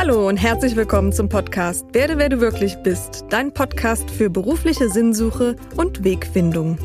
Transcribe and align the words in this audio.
Hallo 0.00 0.28
und 0.28 0.36
herzlich 0.36 0.76
willkommen 0.76 1.12
zum 1.12 1.28
Podcast 1.28 1.92
Werde, 1.92 2.18
wer 2.18 2.28
du 2.28 2.40
wirklich 2.40 2.76
bist, 2.84 3.24
dein 3.30 3.52
Podcast 3.52 4.08
für 4.08 4.30
berufliche 4.30 4.88
Sinnsuche 4.88 5.56
und 5.76 6.04
Wegfindung. 6.04 6.78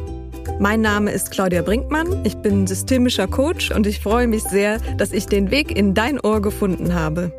Mein 0.59 0.81
Name 0.81 1.11
ist 1.11 1.29
Claudia 1.29 1.61
Brinkmann, 1.61 2.25
ich 2.25 2.35
bin 2.37 2.65
systemischer 2.65 3.27
Coach 3.27 3.69
und 3.69 3.85
ich 3.85 3.99
freue 3.99 4.25
mich 4.25 4.41
sehr, 4.41 4.79
dass 4.97 5.11
ich 5.11 5.27
den 5.27 5.51
Weg 5.51 5.77
in 5.77 5.93
dein 5.93 6.19
Ohr 6.19 6.41
gefunden 6.41 6.95
habe. 6.95 7.31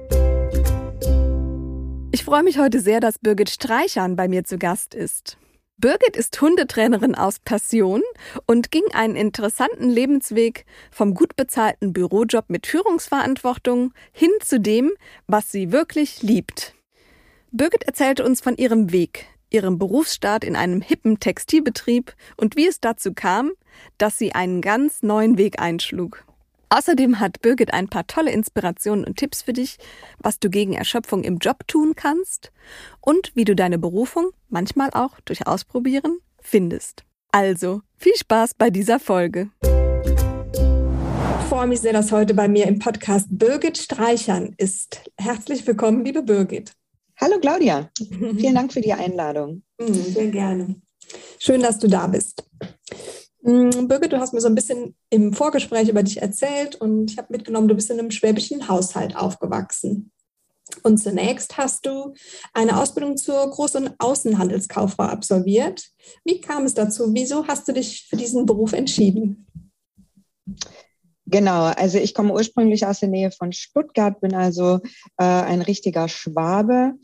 Ich 2.13 2.23
freue 2.23 2.45
mich 2.45 2.61
heute 2.61 2.79
sehr, 2.79 3.01
dass 3.01 3.19
Birgit 3.19 3.51
Streichern 3.51 4.15
bei 4.15 4.29
mir 4.29 4.45
zu 4.45 4.59
Gast 4.59 4.95
ist. 4.95 5.39
Birgit 5.77 6.17
ist 6.17 6.41
Hundetrainerin 6.41 7.17
aus 7.17 7.41
Passion 7.41 8.01
und 8.47 8.71
ging 8.71 8.85
einen 8.93 9.17
interessanten 9.17 9.91
Lebensweg 9.91 10.67
vom 10.93 11.15
gut 11.15 11.35
bezahlten 11.35 11.93
Bürojob 11.93 12.49
mit 12.49 12.67
Führungsverantwortung 12.67 13.93
hin 14.13 14.31
zu 14.41 14.61
dem, 14.61 14.93
was 15.27 15.51
sie 15.51 15.73
wirklich 15.73 16.23
liebt. 16.23 16.75
Birgit 17.51 17.83
erzählte 17.83 18.25
uns 18.25 18.41
von 18.41 18.57
ihrem 18.57 18.93
Weg, 18.93 19.27
ihrem 19.51 19.79
Berufsstart 19.79 20.45
in 20.45 20.55
einem 20.55 20.81
hippen 20.81 21.19
Textilbetrieb 21.19 22.15
und 22.37 22.57
wie 22.57 22.69
es 22.69 22.81
dazu 22.81 23.13
kam, 23.13 23.51
dass 23.99 24.17
sie 24.17 24.35
einen 24.35 24.61
ganz 24.61 25.03
neuen 25.03 25.39
Weg 25.39 25.61
einschlug. 25.61 26.25
Außerdem 26.77 27.21
hat 27.21 27.41
Birgit 27.41 27.73
ein 27.73 27.87
paar 27.87 28.05
tolle 28.09 28.33
Inspirationen 28.33 29.05
und 29.05 29.17
Tipps 29.17 29.43
für 29.43 29.53
dich, 29.53 29.77
was 30.19 30.41
du 30.41 30.51
gegen 30.51 30.73
Erschöpfung 30.73 31.23
im 31.23 31.39
Job 31.39 31.69
tun 31.69 31.93
kannst 31.95 32.51
und 33.01 33.31
wie 33.37 33.45
du 33.45 33.55
deine 33.55 33.79
Berufung, 33.79 34.31
manchmal 34.49 34.91
auch 34.91 35.21
durch 35.21 35.47
Ausprobieren, 35.47 36.19
findest. 36.41 37.05
Also, 37.31 37.83
viel 37.97 38.17
Spaß 38.17 38.55
bei 38.55 38.71
dieser 38.71 38.99
Folge. 38.99 39.51
Ich 39.63 41.49
freue 41.49 41.69
mich 41.69 41.81
sehr, 41.81 41.93
dass 41.93 42.11
heute 42.11 42.35
bei 42.35 42.49
mir 42.49 42.67
im 42.67 42.81
Podcast 42.81 43.29
Birgit 43.31 43.79
Streichern 43.79 44.53
ist. 44.57 45.09
Herzlich 45.17 45.65
willkommen, 45.65 46.05
liebe 46.05 46.23
Birgit. 46.23 46.73
Hallo 47.21 47.39
Claudia, 47.41 47.89
vielen 48.01 48.57
Dank 48.57 48.73
für 48.73 48.81
die 48.81 48.95
Einladung. 48.95 49.63
Mhm, 49.79 49.95
sehr 49.95 50.27
gerne. 50.27 50.75
Schön, 51.39 51.63
dass 51.63 51.79
du 51.79 51.87
da 51.87 52.09
bist. 52.09 52.43
Mm, 53.45 53.89
Birgit, 53.89 54.11
du 54.11 54.19
hast 54.19 54.33
mir 54.33 54.41
so 54.41 54.49
ein 54.49 54.55
bisschen 54.55 54.97
im 55.11 55.35
Vorgespräch 55.35 55.91
über 55.91 56.03
dich 56.03 56.23
erzählt 56.23 56.77
und 56.77 57.11
ich 57.11 57.19
habe 57.19 57.29
mitgenommen, 57.31 57.69
du 57.69 57.75
bist 57.75 57.91
in 57.91 57.99
einem 57.99 58.11
schwäbischen 58.11 58.69
Haushalt 58.69 59.17
aufgewachsen. 59.17 60.11
Und 60.83 60.97
zunächst 60.97 61.59
hast 61.59 61.85
du 61.85 62.15
eine 62.55 62.81
Ausbildung 62.81 63.19
zur 63.19 63.53
Groß- 63.53 63.77
und 63.77 63.95
Außenhandelskauffrau 63.99 65.05
absolviert. 65.05 65.91
Wie 66.25 66.41
kam 66.41 66.65
es 66.65 66.73
dazu? 66.73 67.13
Wieso 67.13 67.47
hast 67.47 67.69
du 67.69 67.73
dich 67.73 68.07
für 68.09 68.17
diesen 68.17 68.47
Beruf 68.47 68.73
entschieden? 68.73 69.47
Genau, 71.27 71.65
also 71.65 71.99
ich 71.99 72.15
komme 72.15 72.33
ursprünglich 72.33 72.87
aus 72.87 73.01
der 73.01 73.11
Nähe 73.11 73.31
von 73.31 73.53
Stuttgart, 73.53 74.21
bin 74.21 74.35
also 74.35 74.81
äh, 75.19 75.25
ein 75.25 75.61
richtiger 75.61 76.09
Schwabe 76.09 76.95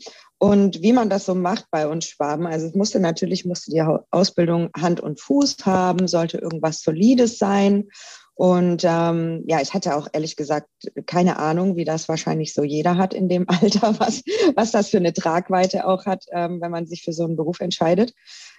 und 0.41 0.81
wie 0.81 0.91
man 0.91 1.07
das 1.07 1.25
so 1.25 1.35
macht 1.35 1.65
bei 1.69 1.87
uns 1.87 2.05
Schwaben, 2.05 2.47
also 2.47 2.65
es 2.65 2.73
musste 2.73 2.99
natürlich, 2.99 3.45
musste 3.45 3.69
die 3.69 3.83
Ausbildung 4.09 4.71
Hand 4.75 4.99
und 4.99 5.19
Fuß 5.19 5.57
haben, 5.65 6.07
sollte 6.07 6.39
irgendwas 6.39 6.81
Solides 6.81 7.37
sein. 7.37 7.89
Und 8.33 8.83
ähm, 8.83 9.43
ja, 9.45 9.61
ich 9.61 9.75
hatte 9.75 9.95
auch 9.95 10.07
ehrlich 10.13 10.35
gesagt 10.35 10.67
keine 11.05 11.37
Ahnung, 11.37 11.75
wie 11.75 11.85
das 11.85 12.09
wahrscheinlich 12.09 12.55
so 12.55 12.63
jeder 12.63 12.97
hat 12.97 13.13
in 13.13 13.29
dem 13.29 13.45
Alter, 13.49 13.99
was, 13.99 14.23
was 14.55 14.71
das 14.71 14.89
für 14.89 14.97
eine 14.97 15.13
Tragweite 15.13 15.85
auch 15.85 16.07
hat, 16.07 16.25
ähm, 16.31 16.59
wenn 16.59 16.71
man 16.71 16.87
sich 16.87 17.03
für 17.03 17.13
so 17.13 17.23
einen 17.23 17.35
Beruf 17.35 17.59
entscheidet. 17.59 18.15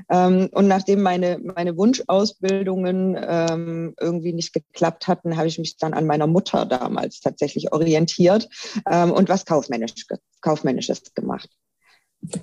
Ähm, 0.08 0.50
und 0.52 0.68
nachdem 0.68 1.02
meine, 1.02 1.40
meine 1.42 1.76
Wunschausbildungen 1.76 3.18
ähm, 3.20 3.94
irgendwie 3.98 4.32
nicht 4.32 4.52
geklappt 4.52 5.08
hatten, 5.08 5.36
habe 5.36 5.48
ich 5.48 5.58
mich 5.58 5.78
dann 5.78 5.94
an 5.94 6.06
meiner 6.06 6.28
Mutter 6.28 6.64
damals 6.64 7.18
tatsächlich 7.18 7.72
orientiert 7.72 8.48
ähm, 8.88 9.10
und 9.10 9.28
was 9.28 9.44
Kaufmännisch, 9.46 10.06
Kaufmännisches 10.42 11.12
gemacht 11.14 11.50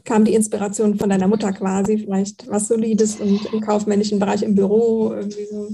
kam 0.03 0.25
die 0.25 0.33
Inspiration 0.33 0.97
von 0.97 1.09
deiner 1.09 1.27
Mutter 1.27 1.53
quasi, 1.53 1.97
vielleicht 1.99 2.49
was 2.49 2.67
Solides 2.67 3.16
und 3.19 3.45
im 3.53 3.62
kaufmännischen 3.62 4.19
Bereich 4.19 4.44
im 4.44 4.56
Büro 4.56 5.13
irgendwie 5.13 5.45
so? 5.45 5.69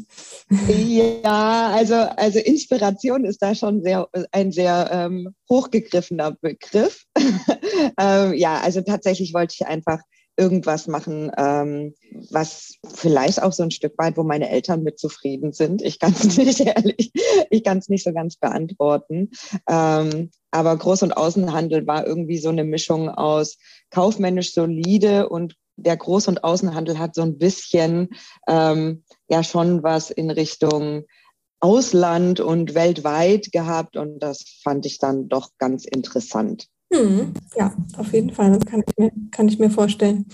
Ja, 0.71 1.71
also, 1.73 1.95
also 1.95 2.39
Inspiration 2.39 3.25
ist 3.25 3.41
da 3.41 3.55
schon 3.55 3.81
sehr, 3.81 4.07
ein 4.31 4.51
sehr 4.51 4.89
ähm, 4.91 5.33
hochgegriffener 5.49 6.37
Begriff. 6.39 7.05
ähm, 7.99 8.33
ja, 8.33 8.59
also 8.61 8.81
tatsächlich 8.81 9.33
wollte 9.33 9.55
ich 9.59 9.67
einfach 9.67 9.99
irgendwas 10.37 10.87
machen, 10.87 11.31
ähm, 11.37 11.95
was 12.29 12.75
vielleicht 12.93 13.41
auch 13.41 13.53
so 13.53 13.63
ein 13.63 13.71
Stück 13.71 13.97
weit, 13.97 14.17
wo 14.17 14.23
meine 14.23 14.49
Eltern 14.49 14.83
mit 14.83 14.99
zufrieden 14.99 15.53
sind. 15.53 15.81
Ich 15.81 15.99
kann 15.99 16.13
es 16.13 16.37
nicht 16.37 16.59
ehrlich, 16.59 17.11
ich 17.49 17.63
kann 17.63 17.77
es 17.77 17.89
nicht 17.89 18.03
so 18.03 18.13
ganz 18.13 18.35
beantworten. 18.35 19.31
Ähm, 19.69 20.31
aber 20.51 20.73
Groß- 20.73 21.03
und 21.03 21.17
Außenhandel 21.17 21.87
war 21.87 22.05
irgendwie 22.05 22.37
so 22.37 22.49
eine 22.49 22.63
Mischung 22.63 23.09
aus 23.09 23.57
kaufmännisch 23.89 24.53
solide 24.53 25.29
und 25.29 25.55
der 25.77 25.99
Groß- 25.99 26.29
und 26.29 26.43
Außenhandel 26.43 26.99
hat 26.99 27.15
so 27.15 27.21
ein 27.21 27.37
bisschen 27.37 28.09
ähm, 28.47 29.03
ja 29.27 29.43
schon 29.43 29.83
was 29.83 30.09
in 30.09 30.31
Richtung 30.31 31.05
Ausland 31.59 32.39
und 32.39 32.75
weltweit 32.75 33.51
gehabt 33.51 33.97
und 33.97 34.19
das 34.19 34.43
fand 34.63 34.85
ich 34.85 34.99
dann 34.99 35.29
doch 35.29 35.49
ganz 35.57 35.85
interessant. 35.85 36.67
Hm, 36.95 37.33
ja, 37.57 37.73
auf 37.97 38.13
jeden 38.13 38.31
Fall, 38.31 38.53
das 38.53 38.65
kann 38.65 38.83
ich 38.87 38.97
mir, 38.97 39.11
kann 39.31 39.47
ich 39.47 39.59
mir 39.59 39.69
vorstellen. 39.69 40.25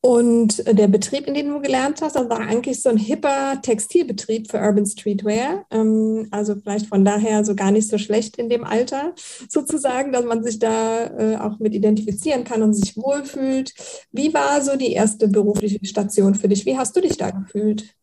Und 0.00 0.64
der 0.66 0.86
Betrieb, 0.86 1.26
in 1.26 1.34
dem 1.34 1.48
du 1.48 1.60
gelernt 1.60 2.00
hast, 2.02 2.14
das 2.14 2.28
war 2.28 2.38
eigentlich 2.38 2.80
so 2.80 2.88
ein 2.88 2.96
hipper 2.96 3.60
Textilbetrieb 3.60 4.48
für 4.48 4.58
Urban 4.58 4.86
Streetwear. 4.86 5.66
Ähm, 5.72 6.28
also 6.30 6.54
vielleicht 6.54 6.86
von 6.86 7.04
daher 7.04 7.44
so 7.44 7.56
gar 7.56 7.72
nicht 7.72 7.88
so 7.88 7.98
schlecht 7.98 8.36
in 8.38 8.48
dem 8.48 8.64
Alter 8.64 9.14
sozusagen, 9.48 10.12
dass 10.12 10.24
man 10.24 10.44
sich 10.44 10.60
da 10.60 11.06
äh, 11.06 11.36
auch 11.36 11.58
mit 11.58 11.74
identifizieren 11.74 12.44
kann 12.44 12.62
und 12.62 12.74
sich 12.74 12.96
wohlfühlt. 12.96 13.74
Wie 14.12 14.32
war 14.32 14.62
so 14.62 14.76
die 14.76 14.92
erste 14.92 15.26
berufliche 15.28 15.84
Station 15.84 16.36
für 16.36 16.48
dich? 16.48 16.64
Wie 16.64 16.78
hast 16.78 16.96
du 16.96 17.00
dich 17.00 17.16
da 17.16 17.30
gefühlt? 17.30 17.94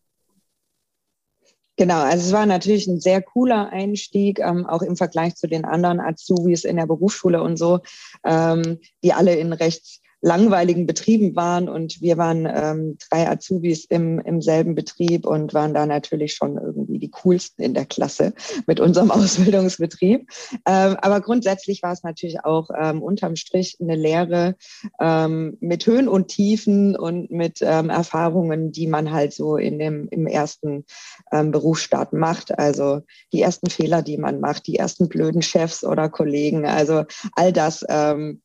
Genau, 1.77 2.01
also 2.01 2.27
es 2.27 2.31
war 2.31 2.45
natürlich 2.45 2.87
ein 2.87 3.01
sehr 3.01 3.21
cooler 3.21 3.69
Einstieg, 3.69 4.39
ähm, 4.39 4.65
auch 4.65 4.81
im 4.81 4.95
Vergleich 4.95 5.35
zu 5.35 5.47
den 5.47 5.65
anderen 5.65 5.99
Azubis 5.99 6.63
in 6.63 6.77
der 6.77 6.85
Berufsschule 6.85 7.43
und 7.43 7.57
so, 7.57 7.81
ähm, 8.23 8.79
die 9.03 9.11
alle 9.11 9.35
in 9.35 9.51
recht 9.51 9.99
langweiligen 10.25 10.87
Betrieben 10.87 11.35
waren 11.35 11.69
und 11.69 12.01
wir 12.01 12.17
waren 12.17 12.47
ähm, 12.51 12.97
drei 13.09 13.29
Azubis 13.29 13.85
im, 13.85 14.17
im 14.19 14.41
selben 14.41 14.73
Betrieb 14.73 15.27
und 15.27 15.53
waren 15.53 15.75
da 15.75 15.85
natürlich 15.85 16.33
schon 16.33 16.57
irgendwie 16.57 16.97
die 16.97 17.11
coolsten 17.11 17.61
in 17.61 17.75
der 17.75 17.85
Klasse 17.85 18.33
mit 18.65 18.79
unserem 18.79 19.11
Ausbildungsbetrieb. 19.11 20.27
Ähm, 20.65 20.97
aber 20.99 21.21
grundsätzlich 21.21 21.83
war 21.83 21.91
es 21.91 22.01
natürlich 22.01 22.43
auch 22.43 22.71
ähm, 22.75 23.03
unterm 23.03 23.35
Strich 23.35 23.77
eine 23.79 23.95
Lehre 23.95 24.55
ähm, 24.99 25.57
mit 25.59 25.85
Höhen 25.85 26.07
und 26.07 26.29
Tiefen 26.29 26.95
und 26.95 27.29
mit 27.29 27.59
ähm, 27.61 27.91
Erfahrungen, 27.91 28.71
die 28.71 28.87
man 28.87 29.11
halt 29.11 29.31
so 29.31 29.57
in 29.57 29.77
dem, 29.77 30.07
im 30.09 30.25
ersten 30.25 30.85
ähm, 31.31 31.51
Berufsstart 31.51 32.13
macht. 32.13 32.57
Also 32.57 33.01
die 33.31 33.43
ersten 33.43 33.69
Fehler, 33.69 34.01
die 34.01 34.17
man 34.17 34.39
macht, 34.39 34.65
die 34.65 34.77
ersten 34.77 35.07
blöden 35.07 35.43
Chefs 35.43 35.83
oder 35.83 36.09
Kollegen. 36.09 36.65
Also 36.65 37.03
all 37.35 37.53
das 37.53 37.85
ähm, 37.87 38.41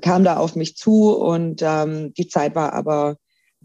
kam 0.00 0.24
da 0.24 0.36
auf 0.36 0.56
mich 0.56 0.76
zu 0.76 1.16
und 1.16 1.62
ähm, 1.62 2.12
die 2.14 2.28
Zeit 2.28 2.54
war 2.54 2.72
aber 2.72 3.16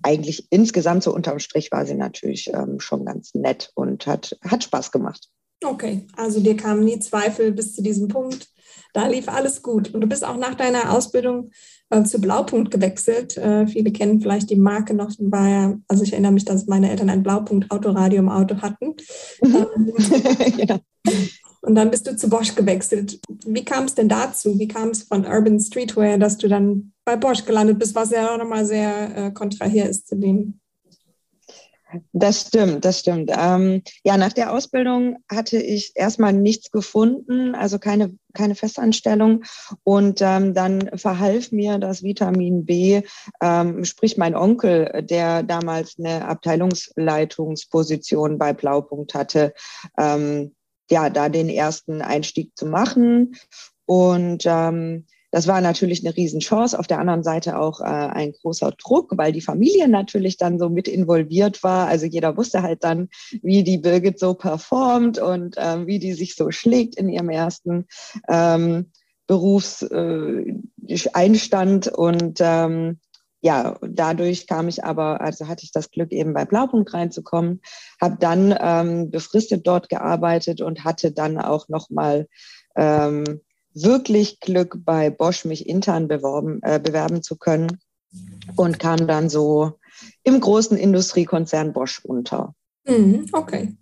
eigentlich 0.04 0.48
insgesamt 0.52 1.04
so 1.04 1.14
unterm 1.14 1.40
Strich 1.40 1.72
war 1.72 1.86
sie 1.86 1.96
natürlich 1.96 2.52
ähm, 2.54 2.80
schon 2.80 3.06
ganz 3.06 3.34
nett 3.34 3.72
und 3.76 4.06
hat, 4.06 4.38
hat 4.44 4.64
Spaß 4.64 4.92
gemacht. 4.92 5.30
Okay, 5.64 6.06
also 6.16 6.40
dir 6.40 6.56
kamen 6.56 6.86
nie 6.86 7.00
Zweifel 7.00 7.52
bis 7.52 7.76
zu 7.76 7.82
diesem 7.82 8.08
Punkt. 8.08 8.48
Da 8.94 9.08
lief 9.08 9.28
alles 9.28 9.64
gut. 9.64 9.94
Und 9.94 10.02
du 10.02 10.08
bist 10.08 10.26
auch 10.26 10.38
nach 10.38 10.56
deiner 10.56 10.94
Ausbildung 10.94 11.52
äh, 11.90 12.04
zu 12.04 12.22
Blaupunkt 12.22 12.70
gewechselt. 12.70 13.38
Äh, 13.38 13.66
viele 13.68 13.92
kennen 13.92 14.22
vielleicht 14.22 14.50
die 14.50 14.56
Marke 14.56 14.94
noch. 14.94 15.12
War 15.20 15.50
ja, 15.50 15.76
also 15.88 16.04
ich 16.04 16.14
erinnere 16.14 16.32
mich, 16.32 16.46
dass 16.46 16.68
meine 16.68 16.90
Eltern 16.92 17.10
ein 17.10 17.24
Blaupunkt-Autoradio 17.24 18.20
im 18.20 18.30
Auto 18.30 18.62
hatten. 18.62 18.96
Mhm. 19.42 19.66
Ähm, 19.76 19.94
ja. 20.58 20.80
Und 21.68 21.76
dann 21.76 21.92
bist 21.92 22.08
du 22.08 22.16
zu 22.16 22.30
Bosch 22.30 22.56
gewechselt. 22.56 23.20
Wie 23.46 23.66
kam 23.66 23.84
es 23.84 23.94
denn 23.94 24.08
dazu? 24.08 24.58
Wie 24.58 24.70
kam 24.70 24.92
es 24.92 25.04
von 25.04 25.26
Urban 25.26 25.60
Streetwear, 25.60 26.18
dass 26.18 26.38
du 26.38 26.48
dann 26.48 26.94
bei 27.04 27.18
Bosch 27.18 27.44
gelandet 27.44 27.78
bist, 27.78 27.94
was 27.94 28.12
ja 28.12 28.34
auch 28.34 28.38
nochmal 28.38 28.66
sehr 28.66 29.18
äh, 29.18 29.32
kontrahir 29.32 29.90
ist 29.90 30.08
zu 30.08 30.16
dem? 30.16 30.62
Das 32.14 32.48
stimmt, 32.48 32.86
das 32.86 33.00
stimmt. 33.00 33.32
Ähm, 33.38 33.82
ja, 34.06 34.16
nach 34.16 34.32
der 34.32 34.54
Ausbildung 34.54 35.18
hatte 35.30 35.58
ich 35.58 35.92
erstmal 35.96 36.32
nichts 36.32 36.72
gefunden, 36.72 37.54
also 37.54 37.80
keine, 37.80 38.16
keine 38.34 38.56
Festanstellung. 38.56 39.44
Und 39.84 40.22
ähm, 40.22 40.54
dann 40.54 40.90
verhalf 40.96 41.52
mir 41.52 41.80
das 41.80 42.02
Vitamin 42.02 42.66
B, 42.66 43.02
ähm, 43.42 43.84
sprich 43.84 44.16
mein 44.16 44.36
Onkel, 44.36 45.04
der 45.04 45.44
damals 45.44 45.98
eine 46.00 46.30
Abteilungsleitungsposition 46.30 48.38
bei 48.38 48.54
Blaupunkt 48.54 49.14
hatte, 49.14 49.54
ähm, 49.98 50.54
ja, 50.90 51.10
da 51.10 51.30
den 51.30 51.50
ersten 51.50 52.02
Einstieg 52.02 52.58
zu 52.58 52.66
machen. 52.66 53.36
Und 53.86 54.44
ähm, 54.46 55.06
das 55.32 55.48
war 55.48 55.62
natürlich 55.62 56.06
eine 56.06 56.16
Riesenchance. 56.16 56.80
Auf 56.80 56.88
der 56.88 57.00
anderen 57.00 57.24
Seite 57.24 57.60
auch 57.60 57.82
äh, 57.82 57.84
ein 57.84 58.32
großer 58.32 58.72
Druck, 58.72 59.12
weil 59.18 59.34
die 59.34 59.42
Familie 59.42 59.88
natürlich 59.88 60.38
dann 60.38 60.58
so 60.58 60.70
mit 60.70 60.88
involviert 60.88 61.64
war. 61.64 61.88
Also 61.88 62.06
jeder 62.06 62.38
wusste 62.38 62.62
halt 62.62 62.84
dann, 62.84 63.10
wie 63.42 63.64
die 63.64 63.78
Birgit 63.78 64.20
so 64.20 64.36
performt 64.36 65.20
und 65.20 65.56
ähm, 65.58 65.86
wie 65.86 66.00
die 66.00 66.14
sich 66.14 66.36
so 66.36 66.52
schlägt 66.52 66.96
in 66.96 67.10
ihrem 67.10 67.30
ersten 67.30 67.88
ähm, 68.30 68.92
Berufseinstand 69.28 71.88
äh, 71.88 71.92
und 71.92 72.40
ähm, 72.42 73.00
ja, 73.42 73.78
dadurch 73.82 74.48
kam 74.48 74.68
ich 74.68 74.84
aber, 74.84 75.22
also 75.22 75.48
hatte 75.48 75.64
ich 75.64 75.72
das 75.72 75.92
Glück, 75.92 76.12
eben 76.12 76.34
bei 76.34 76.46
Blaupunkt 76.46 76.94
reinzukommen, 76.94 77.62
habe 78.02 78.18
dann 78.20 78.56
ähm, 78.60 79.12
befristet 79.12 79.68
dort 79.68 79.90
gearbeitet 79.90 80.62
und 80.62 80.84
hatte 80.84 81.12
dann 81.12 81.38
auch 81.38 81.70
nochmal 81.70 82.28
ähm, 82.76 83.42
wirklich 83.74 84.40
Glück, 84.40 84.80
bei 84.84 85.10
Bosch 85.10 85.46
mich 85.46 85.70
intern 85.70 86.08
beworben, 86.08 86.60
äh, 86.64 86.80
bewerben 86.80 87.22
zu 87.22 87.38
können 87.38 87.80
und 88.56 88.80
kam 88.80 89.08
dann 89.08 89.30
so 89.30 89.74
im 90.24 90.40
großen 90.40 90.78
Industriekonzern 90.78 91.74
Bosch 91.74 92.04
unter. 92.04 92.56
Mhm, 92.88 93.28
okay. 93.34 93.76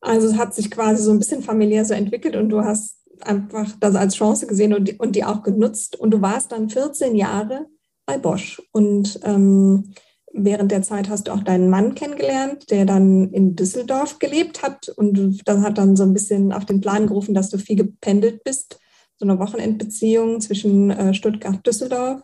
Also 0.00 0.28
es 0.28 0.36
hat 0.36 0.54
sich 0.54 0.70
quasi 0.70 1.02
so 1.02 1.10
ein 1.10 1.18
bisschen 1.18 1.42
familiär 1.42 1.84
so 1.84 1.94
entwickelt 1.94 2.36
und 2.36 2.48
du 2.48 2.64
hast 2.64 2.96
einfach 3.20 3.70
das 3.78 3.94
als 3.94 4.16
Chance 4.16 4.46
gesehen 4.46 4.74
und 4.74 4.98
und 4.98 5.14
die 5.14 5.24
auch 5.24 5.42
genutzt. 5.42 5.98
Und 5.98 6.10
du 6.10 6.22
warst 6.22 6.52
dann 6.52 6.70
14 6.70 7.14
Jahre 7.14 7.66
bei 8.12 8.18
Bosch. 8.18 8.60
Und 8.72 9.20
ähm, 9.24 9.94
während 10.32 10.70
der 10.70 10.82
Zeit 10.82 11.08
hast 11.08 11.28
du 11.28 11.32
auch 11.32 11.42
deinen 11.42 11.70
Mann 11.70 11.94
kennengelernt, 11.94 12.70
der 12.70 12.84
dann 12.84 13.30
in 13.32 13.56
Düsseldorf 13.56 14.18
gelebt 14.18 14.62
hat. 14.62 14.88
Und 14.90 15.40
das 15.46 15.60
hat 15.60 15.78
dann 15.78 15.96
so 15.96 16.02
ein 16.02 16.12
bisschen 16.12 16.52
auf 16.52 16.66
den 16.66 16.80
Plan 16.80 17.06
gerufen, 17.06 17.34
dass 17.34 17.50
du 17.50 17.58
viel 17.58 17.76
gependelt 17.76 18.44
bist. 18.44 18.78
So 19.16 19.26
eine 19.26 19.38
Wochenendbeziehung 19.38 20.40
zwischen 20.40 20.90
äh, 20.90 21.14
Stuttgart 21.14 21.56
und 21.56 21.66
Düsseldorf. 21.66 22.22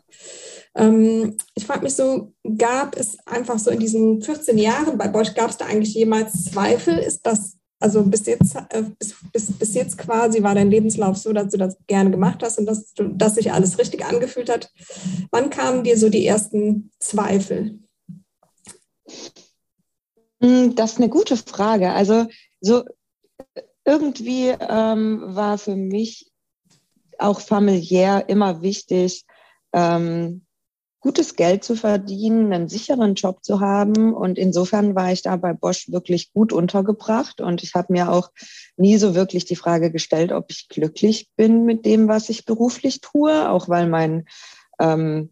Ähm, 0.74 1.36
ich 1.54 1.64
frage 1.64 1.84
mich 1.84 1.94
so, 1.94 2.32
gab 2.56 2.96
es 2.96 3.16
einfach 3.26 3.58
so 3.58 3.70
in 3.70 3.78
diesen 3.78 4.20
14 4.20 4.58
Jahren 4.58 4.98
bei 4.98 5.08
Bosch, 5.08 5.34
gab 5.34 5.50
es 5.50 5.56
da 5.56 5.66
eigentlich 5.66 5.94
jemals 5.94 6.44
Zweifel? 6.44 6.98
Ist 6.98 7.24
das 7.24 7.57
also 7.80 8.02
bis 8.02 8.26
jetzt, 8.26 8.56
äh, 8.70 8.82
bis, 8.98 9.14
bis, 9.32 9.52
bis 9.52 9.74
jetzt 9.74 9.98
quasi 9.98 10.42
war 10.42 10.54
dein 10.54 10.70
Lebenslauf 10.70 11.16
so, 11.16 11.32
dass 11.32 11.50
du 11.50 11.58
das 11.58 11.76
gerne 11.86 12.10
gemacht 12.10 12.42
hast 12.42 12.58
und 12.58 12.66
dass, 12.66 12.92
du, 12.94 13.08
dass 13.08 13.36
sich 13.36 13.52
alles 13.52 13.78
richtig 13.78 14.04
angefühlt 14.04 14.50
hat. 14.50 14.72
Wann 15.30 15.50
kamen 15.50 15.84
dir 15.84 15.96
so 15.96 16.08
die 16.08 16.26
ersten 16.26 16.90
Zweifel? 16.98 17.78
Hm, 20.40 20.74
das 20.74 20.92
ist 20.92 20.98
eine 20.98 21.08
gute 21.08 21.36
Frage. 21.36 21.90
Also 21.92 22.26
so 22.60 22.84
irgendwie 23.84 24.48
ähm, 24.48 25.22
war 25.26 25.56
für 25.58 25.76
mich 25.76 26.30
auch 27.18 27.40
familiär 27.40 28.28
immer 28.28 28.62
wichtig, 28.62 29.24
ähm, 29.72 30.44
gutes 31.00 31.36
Geld 31.36 31.62
zu 31.62 31.76
verdienen, 31.76 32.52
einen 32.52 32.68
sicheren 32.68 33.14
Job 33.14 33.44
zu 33.44 33.60
haben. 33.60 34.12
Und 34.12 34.38
insofern 34.38 34.94
war 34.94 35.12
ich 35.12 35.22
da 35.22 35.36
bei 35.36 35.52
Bosch 35.52 35.90
wirklich 35.90 36.32
gut 36.32 36.52
untergebracht. 36.52 37.40
Und 37.40 37.62
ich 37.62 37.74
habe 37.74 37.92
mir 37.92 38.10
auch 38.10 38.30
nie 38.76 38.96
so 38.98 39.14
wirklich 39.14 39.44
die 39.44 39.56
Frage 39.56 39.92
gestellt, 39.92 40.32
ob 40.32 40.50
ich 40.50 40.68
glücklich 40.68 41.28
bin 41.36 41.64
mit 41.64 41.84
dem, 41.84 42.08
was 42.08 42.28
ich 42.28 42.44
beruflich 42.44 43.00
tue, 43.00 43.48
auch 43.48 43.68
weil 43.68 43.88
mein, 43.88 44.26
ähm, 44.80 45.30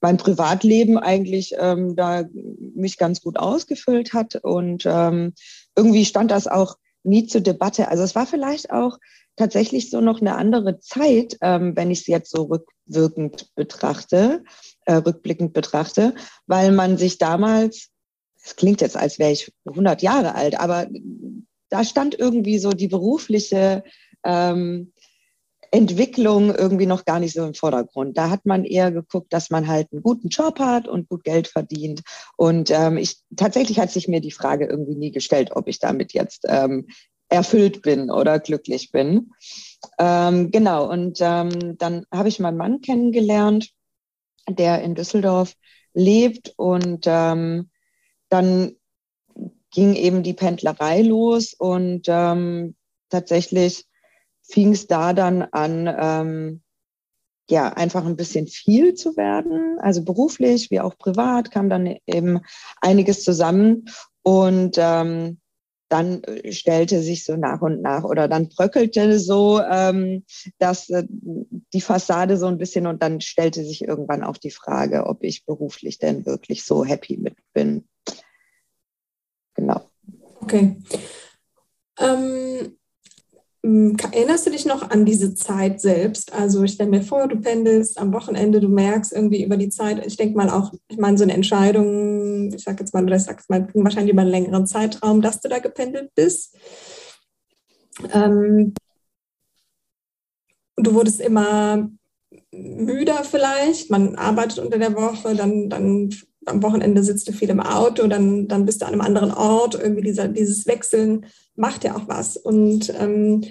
mein 0.00 0.16
Privatleben 0.16 0.98
eigentlich 0.98 1.54
ähm, 1.58 1.94
da 1.94 2.24
mich 2.74 2.98
ganz 2.98 3.20
gut 3.20 3.38
ausgefüllt 3.38 4.12
hat. 4.14 4.36
Und 4.36 4.84
ähm, 4.84 5.34
irgendwie 5.76 6.04
stand 6.04 6.32
das 6.32 6.48
auch 6.48 6.76
nie 7.04 7.26
zur 7.26 7.40
Debatte. 7.40 7.88
Also 7.88 8.02
es 8.02 8.16
war 8.16 8.26
vielleicht 8.26 8.70
auch 8.70 8.98
tatsächlich 9.36 9.90
so 9.90 10.00
noch 10.00 10.20
eine 10.20 10.36
andere 10.36 10.80
Zeit, 10.80 11.36
ähm, 11.40 11.76
wenn 11.76 11.90
ich 11.90 12.00
es 12.00 12.06
jetzt 12.06 12.30
so 12.30 12.44
rückwirkend 12.44 13.54
betrachte, 13.54 14.44
äh, 14.84 14.94
rückblickend 14.94 15.52
betrachte, 15.52 16.14
weil 16.46 16.72
man 16.72 16.96
sich 16.96 17.18
damals, 17.18 17.90
es 18.42 18.56
klingt 18.56 18.80
jetzt, 18.80 18.96
als 18.96 19.18
wäre 19.18 19.32
ich 19.32 19.52
100 19.66 20.02
Jahre 20.02 20.34
alt, 20.34 20.58
aber 20.58 20.86
da 21.70 21.84
stand 21.84 22.18
irgendwie 22.18 22.58
so 22.58 22.70
die 22.70 22.88
berufliche 22.88 23.84
ähm, 24.24 24.92
Entwicklung 25.74 26.54
irgendwie 26.54 26.86
noch 26.86 27.04
gar 27.04 27.18
nicht 27.18 27.34
so 27.34 27.44
im 27.44 27.54
Vordergrund. 27.54 28.16
Da 28.16 28.30
hat 28.30 28.46
man 28.46 28.64
eher 28.64 28.92
geguckt, 28.92 29.32
dass 29.32 29.50
man 29.50 29.66
halt 29.66 29.88
einen 29.90 30.02
guten 30.02 30.28
Job 30.28 30.60
hat 30.60 30.86
und 30.86 31.08
gut 31.08 31.24
Geld 31.24 31.48
verdient. 31.48 32.02
Und 32.36 32.70
ähm, 32.70 32.96
ich 32.96 33.16
tatsächlich 33.34 33.80
hat 33.80 33.90
sich 33.90 34.06
mir 34.06 34.20
die 34.20 34.30
Frage 34.30 34.66
irgendwie 34.66 34.94
nie 34.94 35.10
gestellt, 35.10 35.50
ob 35.52 35.66
ich 35.66 35.80
damit 35.80 36.12
jetzt 36.12 36.44
ähm, 36.46 36.86
erfüllt 37.28 37.82
bin 37.82 38.08
oder 38.08 38.38
glücklich 38.38 38.92
bin. 38.92 39.32
Ähm, 39.98 40.52
genau, 40.52 40.88
und 40.88 41.18
ähm, 41.20 41.76
dann 41.78 42.06
habe 42.12 42.28
ich 42.28 42.38
meinen 42.38 42.56
Mann 42.56 42.80
kennengelernt, 42.80 43.70
der 44.48 44.82
in 44.82 44.94
Düsseldorf 44.94 45.54
lebt 45.94 46.52
und 46.56 47.04
ähm, 47.06 47.70
dann 48.28 48.76
ging 49.70 49.94
eben 49.94 50.22
die 50.22 50.34
Pendlerei 50.34 51.02
los 51.02 51.54
und 51.54 52.06
ähm, 52.08 52.76
tatsächlich 53.08 53.86
fing 54.42 54.72
es 54.72 54.86
da 54.86 55.12
dann 55.12 55.42
an, 55.42 55.92
ähm, 55.98 56.62
ja, 57.50 57.68
einfach 57.68 58.04
ein 58.06 58.16
bisschen 58.16 58.46
viel 58.46 58.94
zu 58.94 59.16
werden. 59.16 59.78
Also 59.80 60.02
beruflich 60.04 60.70
wie 60.70 60.80
auch 60.80 60.96
privat 60.96 61.50
kam 61.50 61.68
dann 61.68 61.96
eben 62.06 62.40
einiges 62.80 63.22
zusammen. 63.22 63.86
Und 64.22 64.76
ähm, 64.78 65.40
dann 65.88 66.22
äh, 66.24 66.52
stellte 66.52 67.02
sich 67.02 67.24
so 67.24 67.36
nach 67.36 67.62
und 67.62 67.82
nach 67.82 68.04
oder 68.04 68.28
dann 68.28 68.48
bröckelte 68.48 69.18
so 69.18 69.60
ähm, 69.60 70.24
dass 70.58 70.90
äh, 70.90 71.04
die 71.08 71.80
Fassade 71.80 72.36
so 72.36 72.46
ein 72.46 72.58
bisschen 72.58 72.86
und 72.86 73.02
dann 73.02 73.20
stellte 73.20 73.64
sich 73.64 73.82
irgendwann 73.82 74.22
auch 74.22 74.36
die 74.36 74.50
Frage, 74.50 75.06
ob 75.06 75.22
ich 75.22 75.44
beruflich 75.44 75.98
denn 75.98 76.26
wirklich 76.26 76.64
so 76.64 76.84
happy 76.84 77.16
mit 77.16 77.36
bin. 77.52 77.88
Genau. 79.54 79.88
Okay. 80.40 80.76
Ähm, 81.98 82.16
hm, 82.18 82.76
erinnerst 83.64 84.46
du 84.46 84.50
dich 84.50 84.66
noch 84.66 84.90
an 84.90 85.06
diese 85.06 85.34
Zeit 85.34 85.80
selbst? 85.80 86.34
Also 86.34 86.62
ich 86.64 86.72
stelle 86.72 86.90
mir 86.90 87.02
vor, 87.02 87.28
du 87.28 87.36
pendelst 87.36 87.98
am 87.98 88.12
Wochenende, 88.12 88.60
du 88.60 88.68
merkst 88.68 89.10
irgendwie 89.12 89.42
über 89.42 89.56
die 89.56 89.70
Zeit, 89.70 90.04
ich 90.04 90.18
denke 90.18 90.36
mal 90.36 90.50
auch, 90.50 90.74
ich 90.88 90.98
meine, 90.98 91.16
so 91.16 91.24
eine 91.24 91.32
Entscheidung, 91.32 92.52
ich 92.52 92.62
sage 92.62 92.80
jetzt 92.80 92.92
mal, 92.92 93.02
oder 93.02 93.16
ich 93.16 93.22
sage 93.22 93.42
mal, 93.48 93.66
wahrscheinlich 93.72 94.12
über 94.12 94.20
einen 94.20 94.30
längeren 94.30 94.66
Zeitraum, 94.66 95.22
dass 95.22 95.40
du 95.40 95.48
da 95.48 95.60
gependelt 95.60 96.10
bist. 96.14 96.58
Ähm, 98.12 98.74
du 100.76 100.92
wurdest 100.92 101.22
immer 101.22 101.88
müder 102.52 103.24
vielleicht, 103.24 103.90
man 103.90 104.16
arbeitet 104.16 104.58
unter 104.58 104.78
der 104.78 104.94
Woche, 104.94 105.34
dann, 105.34 105.70
dann 105.70 106.10
am 106.46 106.62
Wochenende 106.62 107.02
sitzt 107.02 107.28
du 107.28 107.32
viel 107.32 107.50
im 107.50 107.60
Auto, 107.60 108.06
dann, 108.06 108.48
dann 108.48 108.66
bist 108.66 108.82
du 108.82 108.86
an 108.86 108.92
einem 108.92 109.00
anderen 109.00 109.32
Ort. 109.32 109.74
Irgendwie 109.74 110.02
dieser, 110.02 110.28
dieses 110.28 110.66
Wechseln 110.66 111.26
macht 111.56 111.84
ja 111.84 111.96
auch 111.96 112.08
was. 112.08 112.36
Und 112.36 112.92
ähm, 112.98 113.42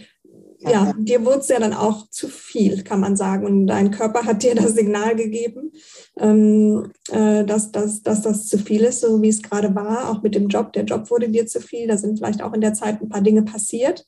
ja, 0.60 0.94
dir 0.98 1.26
wurde 1.26 1.40
es 1.40 1.50
ja 1.50 1.60
dann 1.60 1.74
auch 1.74 2.10
zu 2.10 2.28
viel, 2.28 2.84
kann 2.84 3.00
man 3.00 3.18
sagen. 3.18 3.46
Und 3.46 3.68
dein 3.68 3.92
Körper 3.92 4.26
hat 4.26 4.44
dir 4.44 4.56
das 4.56 4.74
Signal 4.74 5.16
gegeben, 5.16 5.72
ähm, 6.18 6.92
äh, 7.12 7.44
dass, 7.44 7.72
dass, 7.72 8.02
dass 8.02 8.22
das 8.22 8.48
zu 8.48 8.58
viel 8.58 8.84
ist, 8.84 9.02
so 9.02 9.22
wie 9.22 9.30
es 9.30 9.42
gerade 9.42 9.76
war, 9.76 10.10
auch 10.10 10.24
mit 10.24 10.36
dem 10.36 10.48
Job. 10.48 10.74
Der 10.74 10.86
Job 10.86 11.10
wurde 11.10 11.30
dir 11.30 11.48
zu 11.48 11.60
viel. 11.60 11.88
Da 11.88 11.98
sind 11.98 12.18
vielleicht 12.18 12.42
auch 12.42 12.54
in 12.54 12.62
der 12.62 12.74
Zeit 12.74 13.02
ein 13.02 13.10
paar 13.10 13.22
Dinge 13.22 13.44
passiert, 13.44 14.06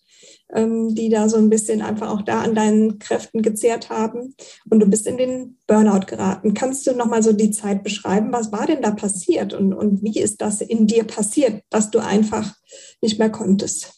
die 0.55 1.09
da 1.09 1.27
so 1.27 1.37
ein 1.37 1.49
bisschen 1.49 1.81
einfach 1.81 2.09
auch 2.09 2.21
da 2.21 2.41
an 2.41 2.55
deinen 2.55 2.99
Kräften 2.99 3.41
gezehrt 3.41 3.89
haben. 3.89 4.35
Und 4.69 4.79
du 4.79 4.85
bist 4.85 5.05
in 5.07 5.17
den 5.17 5.57
Burnout 5.67 6.05
geraten. 6.07 6.53
Kannst 6.53 6.87
du 6.87 6.93
nochmal 6.93 7.23
so 7.23 7.33
die 7.33 7.51
Zeit 7.51 7.83
beschreiben? 7.83 8.31
Was 8.31 8.51
war 8.51 8.65
denn 8.65 8.81
da 8.81 8.91
passiert 8.91 9.53
und, 9.53 9.73
und 9.73 10.01
wie 10.03 10.19
ist 10.19 10.41
das 10.41 10.61
in 10.61 10.87
dir 10.87 11.03
passiert, 11.03 11.63
dass 11.69 11.91
du 11.91 11.99
einfach 11.99 12.55
nicht 13.01 13.19
mehr 13.19 13.29
konntest? 13.29 13.93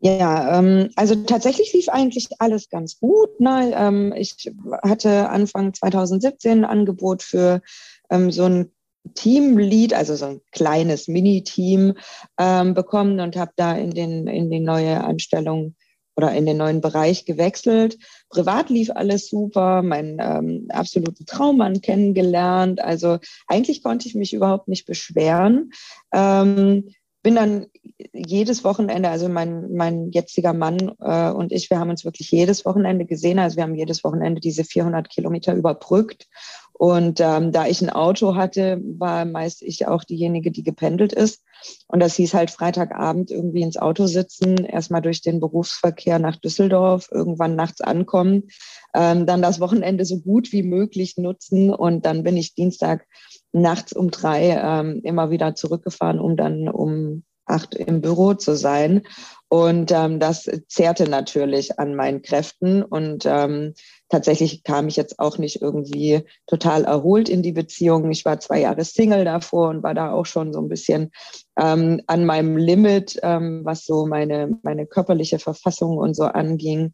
Ja, 0.00 0.58
ähm, 0.58 0.90
also 0.96 1.14
tatsächlich 1.14 1.72
lief 1.72 1.88
eigentlich 1.88 2.28
alles 2.38 2.68
ganz 2.68 3.00
gut. 3.00 3.40
Ne? 3.40 3.72
Ähm, 3.74 4.12
ich 4.14 4.52
hatte 4.82 5.30
Anfang 5.30 5.72
2017 5.72 6.58
ein 6.58 6.64
Angebot 6.66 7.22
für 7.22 7.62
ähm, 8.10 8.30
so 8.30 8.44
ein 8.44 8.70
Teamlead, 9.14 9.94
also 9.94 10.14
so 10.16 10.26
ein 10.26 10.40
kleines 10.52 11.08
Mini-Team 11.08 11.94
ähm, 12.38 12.74
bekommen 12.74 13.20
und 13.20 13.36
habe 13.36 13.52
da 13.56 13.74
in 13.74 13.90
den 13.90 14.26
in 14.26 14.50
die 14.50 14.60
neue 14.60 15.04
Anstellung 15.04 15.74
oder 16.16 16.32
in 16.32 16.46
den 16.46 16.56
neuen 16.56 16.80
Bereich 16.80 17.24
gewechselt. 17.24 17.98
Privat 18.30 18.70
lief 18.70 18.90
alles 18.90 19.28
super, 19.28 19.82
meinen 19.82 20.18
ähm, 20.20 20.66
absoluten 20.70 21.26
Traummann 21.26 21.80
kennengelernt. 21.80 22.80
Also 22.80 23.18
eigentlich 23.46 23.82
konnte 23.82 24.08
ich 24.08 24.14
mich 24.14 24.32
überhaupt 24.32 24.68
nicht 24.68 24.86
beschweren. 24.86 25.72
Ähm, 26.12 26.88
bin 27.24 27.34
dann 27.36 27.66
jedes 28.12 28.64
Wochenende, 28.64 29.08
also 29.08 29.30
mein, 29.30 29.72
mein 29.72 30.10
jetziger 30.10 30.52
Mann 30.52 30.92
äh, 31.00 31.30
und 31.30 31.52
ich, 31.52 31.70
wir 31.70 31.78
haben 31.78 31.88
uns 31.88 32.04
wirklich 32.04 32.30
jedes 32.30 32.66
Wochenende 32.66 33.06
gesehen. 33.06 33.38
Also 33.38 33.56
wir 33.56 33.62
haben 33.64 33.74
jedes 33.74 34.04
Wochenende 34.04 34.40
diese 34.42 34.62
400 34.62 35.08
Kilometer 35.08 35.54
überbrückt. 35.54 36.28
Und 36.76 37.20
ähm, 37.20 37.52
da 37.52 37.66
ich 37.66 37.80
ein 37.80 37.90
Auto 37.90 38.34
hatte, 38.34 38.80
war 38.84 39.24
meist 39.24 39.62
ich 39.62 39.86
auch 39.86 40.02
diejenige, 40.02 40.50
die 40.50 40.64
gependelt 40.64 41.12
ist. 41.12 41.42
Und 41.86 42.00
das 42.00 42.16
hieß 42.16 42.34
halt 42.34 42.50
Freitagabend 42.50 43.30
irgendwie 43.30 43.62
ins 43.62 43.76
Auto 43.76 44.06
sitzen, 44.06 44.64
erstmal 44.64 45.00
durch 45.00 45.22
den 45.22 45.40
Berufsverkehr 45.40 46.18
nach 46.18 46.36
Düsseldorf, 46.36 47.08
irgendwann 47.10 47.54
nachts 47.54 47.80
ankommen, 47.80 48.48
ähm, 48.92 49.24
dann 49.24 49.40
das 49.40 49.60
Wochenende 49.60 50.04
so 50.04 50.20
gut 50.20 50.52
wie 50.52 50.64
möglich 50.64 51.16
nutzen. 51.16 51.72
Und 51.72 52.04
dann 52.06 52.24
bin 52.24 52.36
ich 52.36 52.54
Dienstag 52.54 53.06
nachts 53.52 53.92
um 53.92 54.10
drei 54.10 54.60
ähm, 54.60 55.00
immer 55.04 55.30
wieder 55.30 55.54
zurückgefahren, 55.54 56.18
um 56.18 56.36
dann 56.36 56.68
um 56.68 57.22
acht 57.46 57.74
im 57.74 58.00
Büro 58.00 58.34
zu 58.34 58.56
sein. 58.56 59.02
Und 59.48 59.92
ähm, 59.92 60.18
das 60.18 60.50
zehrte 60.68 61.08
natürlich 61.08 61.78
an 61.78 61.94
meinen 61.94 62.22
Kräften. 62.22 62.82
Und 62.82 63.24
ähm, 63.26 63.74
tatsächlich 64.14 64.62
kam 64.62 64.86
ich 64.86 64.94
jetzt 64.94 65.18
auch 65.18 65.38
nicht 65.38 65.60
irgendwie 65.60 66.22
total 66.46 66.84
erholt 66.84 67.28
in 67.28 67.42
die 67.42 67.50
Beziehung. 67.50 68.12
Ich 68.12 68.24
war 68.24 68.38
zwei 68.38 68.60
Jahre 68.60 68.84
Single 68.84 69.24
davor 69.24 69.70
und 69.70 69.82
war 69.82 69.92
da 69.92 70.12
auch 70.12 70.24
schon 70.24 70.52
so 70.52 70.60
ein 70.60 70.68
bisschen 70.68 71.10
ähm, 71.58 72.00
an 72.06 72.24
meinem 72.24 72.56
Limit, 72.56 73.18
ähm, 73.24 73.62
was 73.64 73.84
so 73.84 74.06
meine, 74.06 74.56
meine 74.62 74.86
körperliche 74.86 75.40
Verfassung 75.40 75.98
und 75.98 76.14
so 76.14 76.22
anging. 76.24 76.92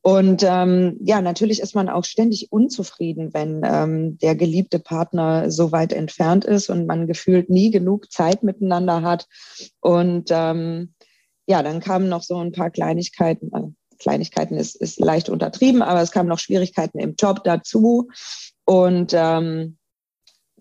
Und 0.00 0.44
ähm, 0.46 0.96
ja, 1.00 1.20
natürlich 1.20 1.60
ist 1.60 1.74
man 1.74 1.88
auch 1.88 2.04
ständig 2.04 2.52
unzufrieden, 2.52 3.34
wenn 3.34 3.62
ähm, 3.64 4.18
der 4.18 4.36
geliebte 4.36 4.78
Partner 4.78 5.50
so 5.50 5.72
weit 5.72 5.92
entfernt 5.92 6.44
ist 6.44 6.70
und 6.70 6.86
man 6.86 7.08
gefühlt 7.08 7.50
nie 7.50 7.72
genug 7.72 8.12
Zeit 8.12 8.44
miteinander 8.44 9.02
hat. 9.02 9.26
Und 9.80 10.28
ähm, 10.30 10.94
ja, 11.46 11.64
dann 11.64 11.80
kamen 11.80 12.08
noch 12.08 12.22
so 12.22 12.36
ein 12.36 12.52
paar 12.52 12.70
Kleinigkeiten. 12.70 13.76
Kleinigkeiten 13.98 14.56
ist, 14.56 14.76
ist 14.76 15.00
leicht 15.00 15.28
untertrieben, 15.28 15.82
aber 15.82 16.00
es 16.02 16.10
kamen 16.10 16.28
noch 16.28 16.38
Schwierigkeiten 16.38 16.98
im 16.98 17.14
Job 17.18 17.44
dazu. 17.44 18.08
Und 18.64 19.12
ähm, 19.14 19.76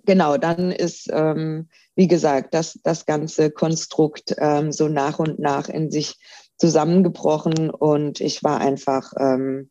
genau, 0.06 0.38
dann 0.38 0.72
ist, 0.72 1.10
ähm, 1.12 1.70
wie 1.96 2.08
gesagt, 2.08 2.54
das, 2.54 2.80
das 2.84 3.06
ganze 3.06 3.52
Konstrukt 3.52 4.36
ähm, 4.38 4.72
so 4.72 4.88
nach 4.88 5.20
und 5.20 5.40
nach 5.40 5.70
in 5.70 5.92
sich 5.92 6.16
zusammengebrochen 6.58 7.70
und 7.70 8.22
ich 8.22 8.44
war 8.44 8.62
einfach, 8.62 9.13
ähm, 9.20 9.70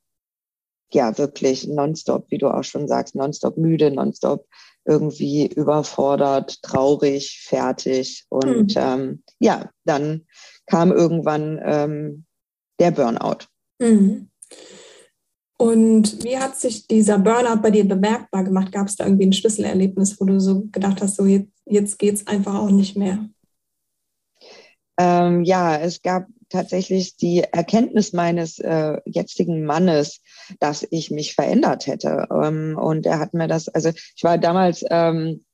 ja, 0.92 1.16
wirklich 1.16 1.66
nonstop, 1.66 2.26
wie 2.28 2.38
du 2.38 2.48
auch 2.48 2.64
schon 2.64 2.86
sagst, 2.86 3.14
nonstop 3.14 3.56
müde, 3.56 3.90
nonstop 3.90 4.46
irgendwie 4.84 5.46
überfordert, 5.46 6.62
traurig, 6.62 7.40
fertig. 7.46 8.26
Und 8.28 8.74
mhm. 8.74 8.82
ähm, 8.82 9.22
ja, 9.38 9.70
dann 9.84 10.26
kam 10.66 10.92
irgendwann 10.92 11.60
ähm, 11.64 12.24
der 12.78 12.90
Burnout. 12.90 13.46
Mhm. 13.82 14.28
Und 15.58 16.24
wie 16.24 16.38
hat 16.38 16.56
sich 16.56 16.86
dieser 16.86 17.18
Burnout 17.18 17.62
bei 17.62 17.70
dir 17.70 17.86
bemerkbar 17.86 18.44
gemacht? 18.44 18.72
Gab 18.72 18.88
es 18.88 18.96
da 18.96 19.04
irgendwie 19.04 19.26
ein 19.26 19.32
Schlüsselerlebnis, 19.32 20.20
wo 20.20 20.24
du 20.24 20.40
so 20.40 20.64
gedacht 20.72 21.00
hast, 21.00 21.16
so 21.16 21.24
jetzt, 21.24 21.52
jetzt 21.66 21.98
geht 21.98 22.14
es 22.14 22.26
einfach 22.26 22.54
auch 22.54 22.70
nicht 22.70 22.96
mehr? 22.96 23.28
Ähm, 24.98 25.44
ja, 25.44 25.76
es 25.76 26.02
gab 26.02 26.26
tatsächlich 26.48 27.16
die 27.16 27.40
Erkenntnis 27.40 28.12
meines 28.12 28.58
äh, 28.58 28.98
jetzigen 29.04 29.64
Mannes, 29.64 30.20
dass 30.60 30.86
ich 30.90 31.10
mich 31.10 31.34
verändert 31.34 31.86
hätte. 31.86 32.26
Ähm, 32.30 32.76
und 32.76 33.06
er 33.06 33.18
hat 33.18 33.32
mir 33.32 33.48
das, 33.48 33.68
also 33.68 33.90
ich 33.90 34.22
war 34.22 34.38
damals 34.38 34.84
ähm, 34.90 35.26
äh, 35.28 35.51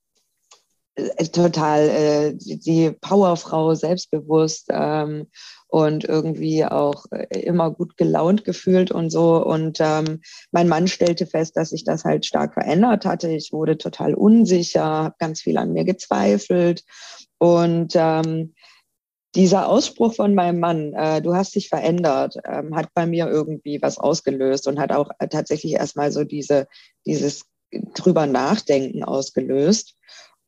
total 1.33 1.89
äh, 1.89 2.35
die 2.35 2.91
Powerfrau, 3.01 3.75
selbstbewusst 3.75 4.67
ähm, 4.71 5.27
und 5.69 6.05
irgendwie 6.05 6.65
auch 6.65 7.05
äh, 7.11 7.41
immer 7.41 7.71
gut 7.71 7.97
gelaunt 7.97 8.45
gefühlt 8.45 8.91
und 8.91 9.11
so. 9.11 9.45
Und 9.45 9.79
ähm, 9.81 10.21
mein 10.51 10.69
Mann 10.69 10.89
stellte 10.89 11.27
fest, 11.27 11.57
dass 11.57 11.71
sich 11.71 11.85
das 11.85 12.05
halt 12.05 12.27
stark 12.27 12.55
verändert 12.55 13.05
hatte. 13.05 13.29
Ich 13.29 13.53
wurde 13.53 13.79
total 13.79 14.15
unsicher, 14.15 14.85
habe 14.85 15.15
ganz 15.19 15.41
viel 15.43 15.59
an 15.59 15.73
mir 15.73 15.85
gezweifelt 15.85 16.85
und 17.39 17.93
ähm, 17.95 18.55
dieser 19.35 19.69
Ausspruch 19.69 20.15
von 20.15 20.35
meinem 20.35 20.59
Mann, 20.59 20.95
äh, 20.95 21.23
du 21.23 21.35
hast 21.35 21.55
dich 21.55 21.69
verändert, 21.69 22.37
ähm, 22.45 22.75
hat 22.75 22.89
bei 22.95 23.07
mir 23.07 23.29
irgendwie 23.29 23.81
was 23.81 23.99
ausgelöst 23.99 24.67
und 24.67 24.81
hat 24.81 24.93
auch 24.93 25.11
äh, 25.19 25.29
tatsächlich 25.29 25.75
erstmal 25.75 26.11
so 26.11 26.25
diese, 26.25 26.67
dieses 27.07 27.45
drüber 27.95 28.27
nachdenken 28.27 29.05
ausgelöst. 29.05 29.98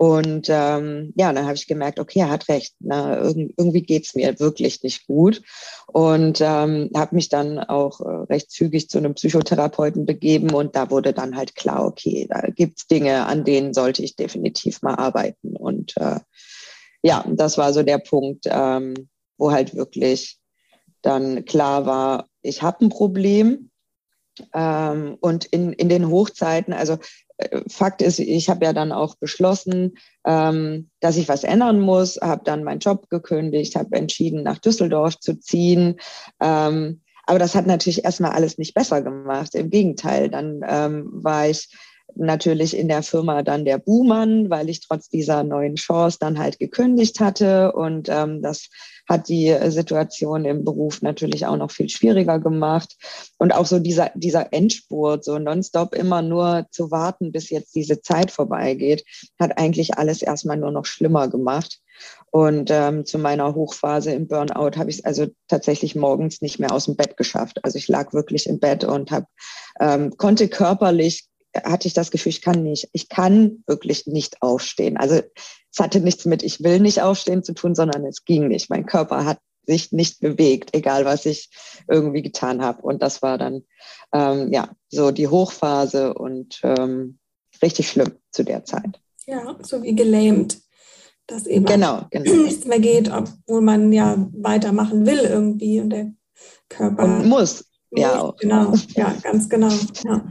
Und 0.00 0.47
ähm, 0.49 1.12
ja, 1.14 1.30
dann 1.30 1.45
habe 1.45 1.57
ich 1.57 1.66
gemerkt, 1.66 2.00
okay, 2.00 2.21
er 2.21 2.30
hat 2.30 2.49
recht. 2.49 2.75
Na, 2.78 3.19
irg 3.19 3.37
irgendwie 3.59 3.83
geht's 3.83 4.14
mir 4.14 4.40
wirklich 4.40 4.83
nicht 4.83 5.07
gut. 5.07 5.42
Und 5.88 6.40
ähm, 6.40 6.88
habe 6.97 7.14
mich 7.14 7.28
dann 7.28 7.59
auch 7.59 8.00
äh, 8.00 8.33
recht 8.33 8.50
zügig 8.50 8.88
zu 8.88 8.97
einem 8.97 9.12
Psychotherapeuten 9.12 10.07
begeben. 10.07 10.54
Und 10.54 10.75
da 10.75 10.90
wurde 10.90 11.12
dann 11.12 11.37
halt 11.37 11.54
klar, 11.54 11.85
okay, 11.85 12.26
da 12.30 12.40
gibt's 12.49 12.87
Dinge, 12.87 13.26
an 13.26 13.45
denen 13.45 13.75
sollte 13.75 14.02
ich 14.02 14.16
definitiv 14.16 14.80
mal 14.80 14.95
arbeiten. 14.95 15.54
Und 15.54 15.95
äh, 15.99 16.21
ja, 17.02 17.23
das 17.28 17.59
war 17.59 17.75
so 17.75 17.83
der 17.83 17.99
Punkt, 17.99 18.47
ähm, 18.47 19.11
wo 19.37 19.52
halt 19.52 19.75
wirklich 19.75 20.38
dann 21.02 21.45
klar 21.45 21.85
war, 21.85 22.26
ich 22.40 22.62
habe 22.62 22.87
ein 22.87 22.88
Problem. 22.88 23.71
Ähm, 24.54 25.19
und 25.21 25.45
in, 25.45 25.75
in 25.75 25.90
den 25.90 26.09
Hochzeiten, 26.09 26.73
also 26.73 26.97
Fakt 27.68 28.02
ist, 28.02 28.18
ich 28.18 28.49
habe 28.49 28.64
ja 28.64 28.73
dann 28.73 28.92
auch 28.92 29.14
beschlossen, 29.16 29.97
ähm, 30.26 30.90
dass 31.00 31.16
ich 31.16 31.28
was 31.28 31.44
ändern 31.44 31.80
muss, 31.80 32.18
habe 32.20 32.42
dann 32.44 32.64
meinen 32.64 32.80
Job 32.80 33.09
gekündigt, 33.09 33.76
habe 33.76 33.97
entschieden, 33.97 34.42
nach 34.42 34.59
Düsseldorf 34.59 35.18
zu 35.18 35.38
ziehen. 35.38 35.97
Ähm, 36.40 37.00
aber 37.26 37.38
das 37.38 37.54
hat 37.54 37.66
natürlich 37.66 38.04
erstmal 38.04 38.32
alles 38.32 38.59
nicht 38.59 38.75
besser 38.75 39.02
gemacht. 39.02 39.54
Im 39.54 39.70
Gegenteil, 39.70 40.30
dann 40.30 40.62
ähm, 40.66 41.09
war 41.12 41.49
ich 41.49 41.68
natürlich 42.16 42.76
in 42.76 42.88
der 42.88 43.02
Firma 43.02 43.42
dann 43.42 43.64
der 43.64 43.78
Buhmann, 43.78 44.50
weil 44.50 44.68
ich 44.68 44.80
trotz 44.80 45.09
dieser 45.09 45.44
neuen 45.44 45.76
Chance 45.76 46.18
dann 46.20 46.38
halt 46.38 46.59
gekündigt 46.59 47.20
hatte. 47.20 47.73
Und 47.73 48.09
ähm, 48.09 48.42
das 48.42 48.68
hat 49.11 49.29
die 49.29 49.55
Situation 49.71 50.45
im 50.45 50.64
Beruf 50.64 51.02
natürlich 51.02 51.45
auch 51.45 51.57
noch 51.57 51.73
viel 51.73 51.88
schwieriger 51.88 52.38
gemacht. 52.38 52.97
Und 53.38 53.52
auch 53.52 53.67
so 53.67 53.81
dieser, 53.81 54.12
dieser 54.14 54.52
Endspurt, 54.52 55.25
so 55.25 55.38
nonstop 55.38 55.95
immer 55.97 56.23
nur 56.23 56.67
zu 56.71 56.93
warten, 56.93 57.33
bis 57.33 57.50
jetzt 57.50 57.75
diese 57.75 58.00
Zeit 58.00 58.31
vorbeigeht, 58.31 59.05
hat 59.38 59.59
eigentlich 59.59 59.99
alles 59.99 60.23
erstmal 60.23 60.57
nur 60.57 60.71
noch 60.71 60.87
schlimmer 60.87 61.26
gemacht. 61.26 61.81
Und 62.31 62.71
ähm, 62.71 63.05
zu 63.05 63.19
meiner 63.19 63.55
Hochphase 63.57 64.12
im 64.12 64.29
Burnout 64.29 64.76
habe 64.76 64.90
ich 64.90 64.99
es 64.99 65.05
also 65.05 65.26
tatsächlich 65.49 65.97
morgens 65.97 66.40
nicht 66.40 66.61
mehr 66.61 66.73
aus 66.73 66.85
dem 66.85 66.95
Bett 66.95 67.17
geschafft. 67.17 67.59
Also 67.64 67.79
ich 67.79 67.88
lag 67.88 68.12
wirklich 68.12 68.47
im 68.47 68.61
Bett 68.61 68.85
und 68.85 69.11
hab, 69.11 69.25
ähm, 69.81 70.17
konnte 70.17 70.49
körperlich 70.49 71.29
hatte 71.54 71.88
ich 71.88 71.95
das 71.95 72.11
Gefühl, 72.11 72.30
ich 72.30 72.42
kann 72.42 72.62
nicht, 72.62 72.88
ich 72.92 73.09
kann 73.09 73.62
wirklich 73.66 74.07
nicht 74.07 74.42
aufstehen. 74.42 74.97
Also 74.97 75.21
es 75.73 75.78
hatte 75.78 76.00
nichts 76.00 76.25
mit 76.25 76.42
ich 76.42 76.62
will 76.62 76.80
nicht 76.80 77.02
aufstehen 77.02 77.42
zu 77.42 77.54
tun, 77.54 77.75
sondern 77.75 78.04
es 78.04 78.25
ging 78.25 78.49
nicht. 78.49 78.71
Mein 78.71 78.87
Körper 78.87 79.25
hat 79.25 79.38
sich 79.66 79.92
nicht 79.92 80.21
bewegt, 80.21 80.75
egal 80.75 81.04
was 81.04 81.26
ich 81.26 81.50
irgendwie 81.88 82.23
getan 82.23 82.62
habe. 82.62 82.83
Und 82.83 83.02
das 83.02 83.23
war 83.23 83.38
dann 83.38 83.62
ähm, 84.12 84.52
ja 84.52 84.71
so 84.88 85.11
die 85.11 85.28
Hochphase 85.28 86.14
und 86.14 86.61
ähm, 86.62 87.19
richtig 87.62 87.88
schlimm 87.88 88.12
zu 88.30 88.42
der 88.42 88.64
Zeit. 88.64 89.00
Ja, 89.26 89.57
so 89.62 89.83
wie 89.83 89.95
gelähmt, 89.95 90.59
dass 91.26 91.47
eben 91.47 91.64
genau, 91.64 92.07
genau. 92.11 92.42
nichts 92.42 92.66
mehr 92.66 92.80
geht, 92.80 93.11
obwohl 93.11 93.61
man 93.61 93.92
ja 93.92 94.28
weitermachen 94.33 95.07
will 95.07 95.21
irgendwie 95.21 95.80
und 95.80 95.90
der 95.90 96.12
Körper 96.69 97.04
und 97.04 97.28
muss. 97.28 97.64
Ja, 97.92 98.21
auch. 98.21 98.37
genau, 98.37 98.73
ja, 98.95 99.14
ganz 99.23 99.49
genau. 99.49 99.73
Ja. 100.04 100.25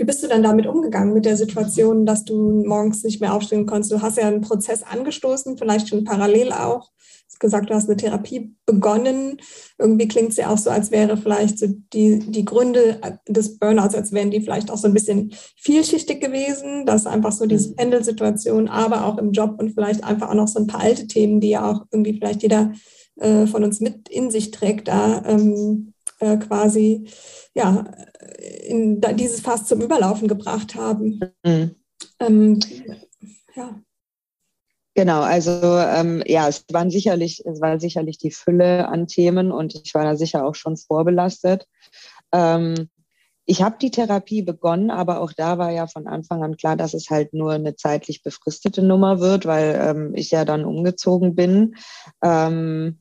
Wie 0.00 0.04
bist 0.04 0.22
du 0.22 0.28
dann 0.28 0.42
damit 0.42 0.66
umgegangen 0.66 1.12
mit 1.12 1.26
der 1.26 1.36
Situation, 1.36 2.06
dass 2.06 2.24
du 2.24 2.64
morgens 2.64 3.04
nicht 3.04 3.20
mehr 3.20 3.34
aufstehen 3.34 3.66
konntest? 3.66 3.92
Du 3.92 4.00
hast 4.00 4.16
ja 4.16 4.26
einen 4.26 4.40
Prozess 4.40 4.82
angestoßen, 4.82 5.58
vielleicht 5.58 5.90
schon 5.90 6.04
parallel 6.04 6.52
auch. 6.52 6.88
Du 6.88 7.26
hast 7.26 7.40
gesagt, 7.40 7.68
du 7.68 7.74
hast 7.74 7.86
eine 7.86 7.98
Therapie 7.98 8.56
begonnen. 8.64 9.42
Irgendwie 9.76 10.08
klingt 10.08 10.30
es 10.30 10.38
ja 10.38 10.48
auch 10.48 10.56
so, 10.56 10.70
als 10.70 10.90
wäre 10.90 11.18
vielleicht 11.18 11.58
so 11.58 11.66
die, 11.92 12.18
die 12.18 12.46
Gründe 12.46 12.98
des 13.28 13.58
Burnouts, 13.58 13.94
als 13.94 14.10
wären 14.12 14.30
die 14.30 14.40
vielleicht 14.40 14.70
auch 14.70 14.78
so 14.78 14.88
ein 14.88 14.94
bisschen 14.94 15.34
vielschichtig 15.58 16.18
gewesen, 16.22 16.86
dass 16.86 17.06
einfach 17.06 17.32
so 17.32 17.44
diese 17.44 17.72
mhm. 17.72 17.76
Pendelsituation, 17.76 18.68
aber 18.68 19.04
auch 19.04 19.18
im 19.18 19.32
Job 19.32 19.56
und 19.58 19.74
vielleicht 19.74 20.02
einfach 20.02 20.30
auch 20.30 20.34
noch 20.34 20.48
so 20.48 20.60
ein 20.60 20.66
paar 20.66 20.80
alte 20.80 21.08
Themen, 21.08 21.40
die 21.40 21.50
ja 21.50 21.70
auch 21.70 21.84
irgendwie 21.90 22.14
vielleicht 22.14 22.42
jeder 22.42 22.72
äh, 23.16 23.46
von 23.46 23.64
uns 23.64 23.80
mit 23.80 24.08
in 24.08 24.30
sich 24.30 24.50
trägt, 24.50 24.88
da 24.88 25.22
ähm, 25.26 25.89
äh, 26.20 26.36
quasi 26.36 27.08
ja, 27.54 27.84
in, 28.66 29.00
dieses 29.14 29.40
Fass 29.40 29.66
zum 29.66 29.80
Überlaufen 29.80 30.28
gebracht 30.28 30.74
haben. 30.74 31.20
Mhm. 31.44 31.74
Ähm, 32.20 32.60
ja. 33.54 33.80
Genau, 34.94 35.22
also 35.22 35.50
ähm, 35.78 36.22
ja, 36.26 36.48
es 36.48 36.64
waren 36.72 36.90
sicherlich, 36.90 37.44
es 37.46 37.60
war 37.60 37.78
sicherlich 37.80 38.18
die 38.18 38.32
Fülle 38.32 38.88
an 38.88 39.06
Themen 39.06 39.52
und 39.52 39.74
ich 39.74 39.94
war 39.94 40.04
da 40.04 40.16
sicher 40.16 40.44
auch 40.44 40.54
schon 40.54 40.76
vorbelastet. 40.76 41.66
Ähm, 42.32 42.90
ich 43.46 43.62
habe 43.62 43.78
die 43.80 43.90
Therapie 43.90 44.42
begonnen, 44.42 44.90
aber 44.90 45.20
auch 45.20 45.32
da 45.32 45.58
war 45.58 45.70
ja 45.70 45.86
von 45.86 46.06
Anfang 46.06 46.44
an 46.44 46.56
klar, 46.56 46.76
dass 46.76 46.94
es 46.94 47.10
halt 47.10 47.32
nur 47.34 47.52
eine 47.52 47.74
zeitlich 47.76 48.22
befristete 48.22 48.82
Nummer 48.82 49.20
wird, 49.20 49.46
weil 49.46 49.76
ähm, 49.80 50.12
ich 50.14 50.30
ja 50.30 50.44
dann 50.44 50.64
umgezogen 50.64 51.34
bin. 51.34 51.76
Ähm, 52.22 53.00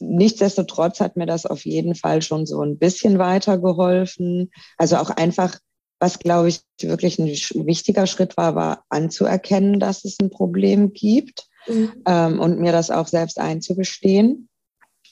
nichtsdestotrotz 0.00 1.00
hat 1.00 1.16
mir 1.16 1.26
das 1.26 1.46
auf 1.46 1.64
jeden 1.64 1.94
Fall 1.94 2.22
schon 2.22 2.46
so 2.46 2.62
ein 2.62 2.78
bisschen 2.78 3.18
weitergeholfen. 3.18 4.50
Also 4.76 4.96
auch 4.96 5.10
einfach, 5.10 5.58
was 5.98 6.18
glaube 6.18 6.48
ich 6.48 6.60
wirklich 6.80 7.18
ein 7.18 7.26
wichtiger 7.26 8.06
Schritt 8.06 8.36
war, 8.36 8.54
war 8.54 8.84
anzuerkennen, 8.88 9.78
dass 9.78 10.04
es 10.04 10.18
ein 10.20 10.30
Problem 10.30 10.92
gibt 10.92 11.46
mhm. 11.66 11.92
ähm, 12.06 12.40
und 12.40 12.58
mir 12.58 12.72
das 12.72 12.90
auch 12.90 13.06
selbst 13.06 13.38
einzugestehen. 13.38 14.48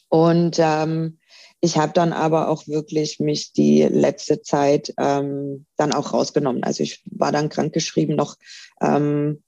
Und 0.09 0.59
ähm, 0.59 1.19
ich 1.61 1.77
habe 1.77 1.93
dann 1.93 2.13
aber 2.13 2.49
auch 2.49 2.67
wirklich 2.69 3.19
mich 3.19 3.53
die 3.53 3.83
letzte 3.83 4.43
Zeit 4.43 4.95
ähm, 4.99 5.67
dann 5.77 5.93
auch 5.93 6.13
rausgenommen. 6.13 6.63
Also 6.63 6.83
ich 6.83 7.03
war 7.11 7.33
dann 7.33 7.49
krankgeschrieben 7.49 8.17
noch, 8.17 8.37
ähm, 8.81 9.43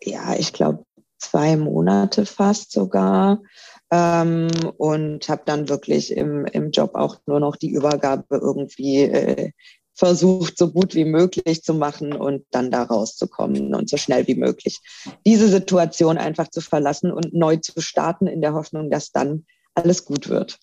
ja, 0.00 0.34
ich 0.36 0.52
glaube 0.52 0.84
zwei 1.18 1.56
Monate 1.56 2.24
fast 2.24 2.72
sogar 2.72 3.42
ähm, 3.90 4.48
und 4.76 5.28
habe 5.28 5.42
dann 5.44 5.68
wirklich 5.68 6.16
im, 6.16 6.46
im 6.46 6.70
Job 6.70 6.94
auch 6.94 7.18
nur 7.26 7.40
noch 7.40 7.56
die 7.56 7.70
Übergabe 7.70 8.36
irgendwie 8.36 9.02
äh, 9.02 9.50
versucht, 9.94 10.56
so 10.56 10.70
gut 10.70 10.94
wie 10.94 11.04
möglich 11.04 11.62
zu 11.62 11.74
machen 11.74 12.14
und 12.14 12.44
dann 12.50 12.70
da 12.70 12.84
rauszukommen 12.84 13.74
und 13.74 13.90
so 13.90 13.98
schnell 13.98 14.26
wie 14.26 14.34
möglich 14.34 14.80
diese 15.26 15.48
Situation 15.48 16.16
einfach 16.16 16.48
zu 16.48 16.62
verlassen 16.62 17.12
und 17.12 17.34
neu 17.34 17.56
zu 17.56 17.80
starten 17.80 18.26
in 18.26 18.40
der 18.40 18.54
Hoffnung, 18.54 18.90
dass 18.90 19.12
dann 19.12 19.44
alles 19.74 20.04
gut 20.04 20.28
wird. 20.28 20.58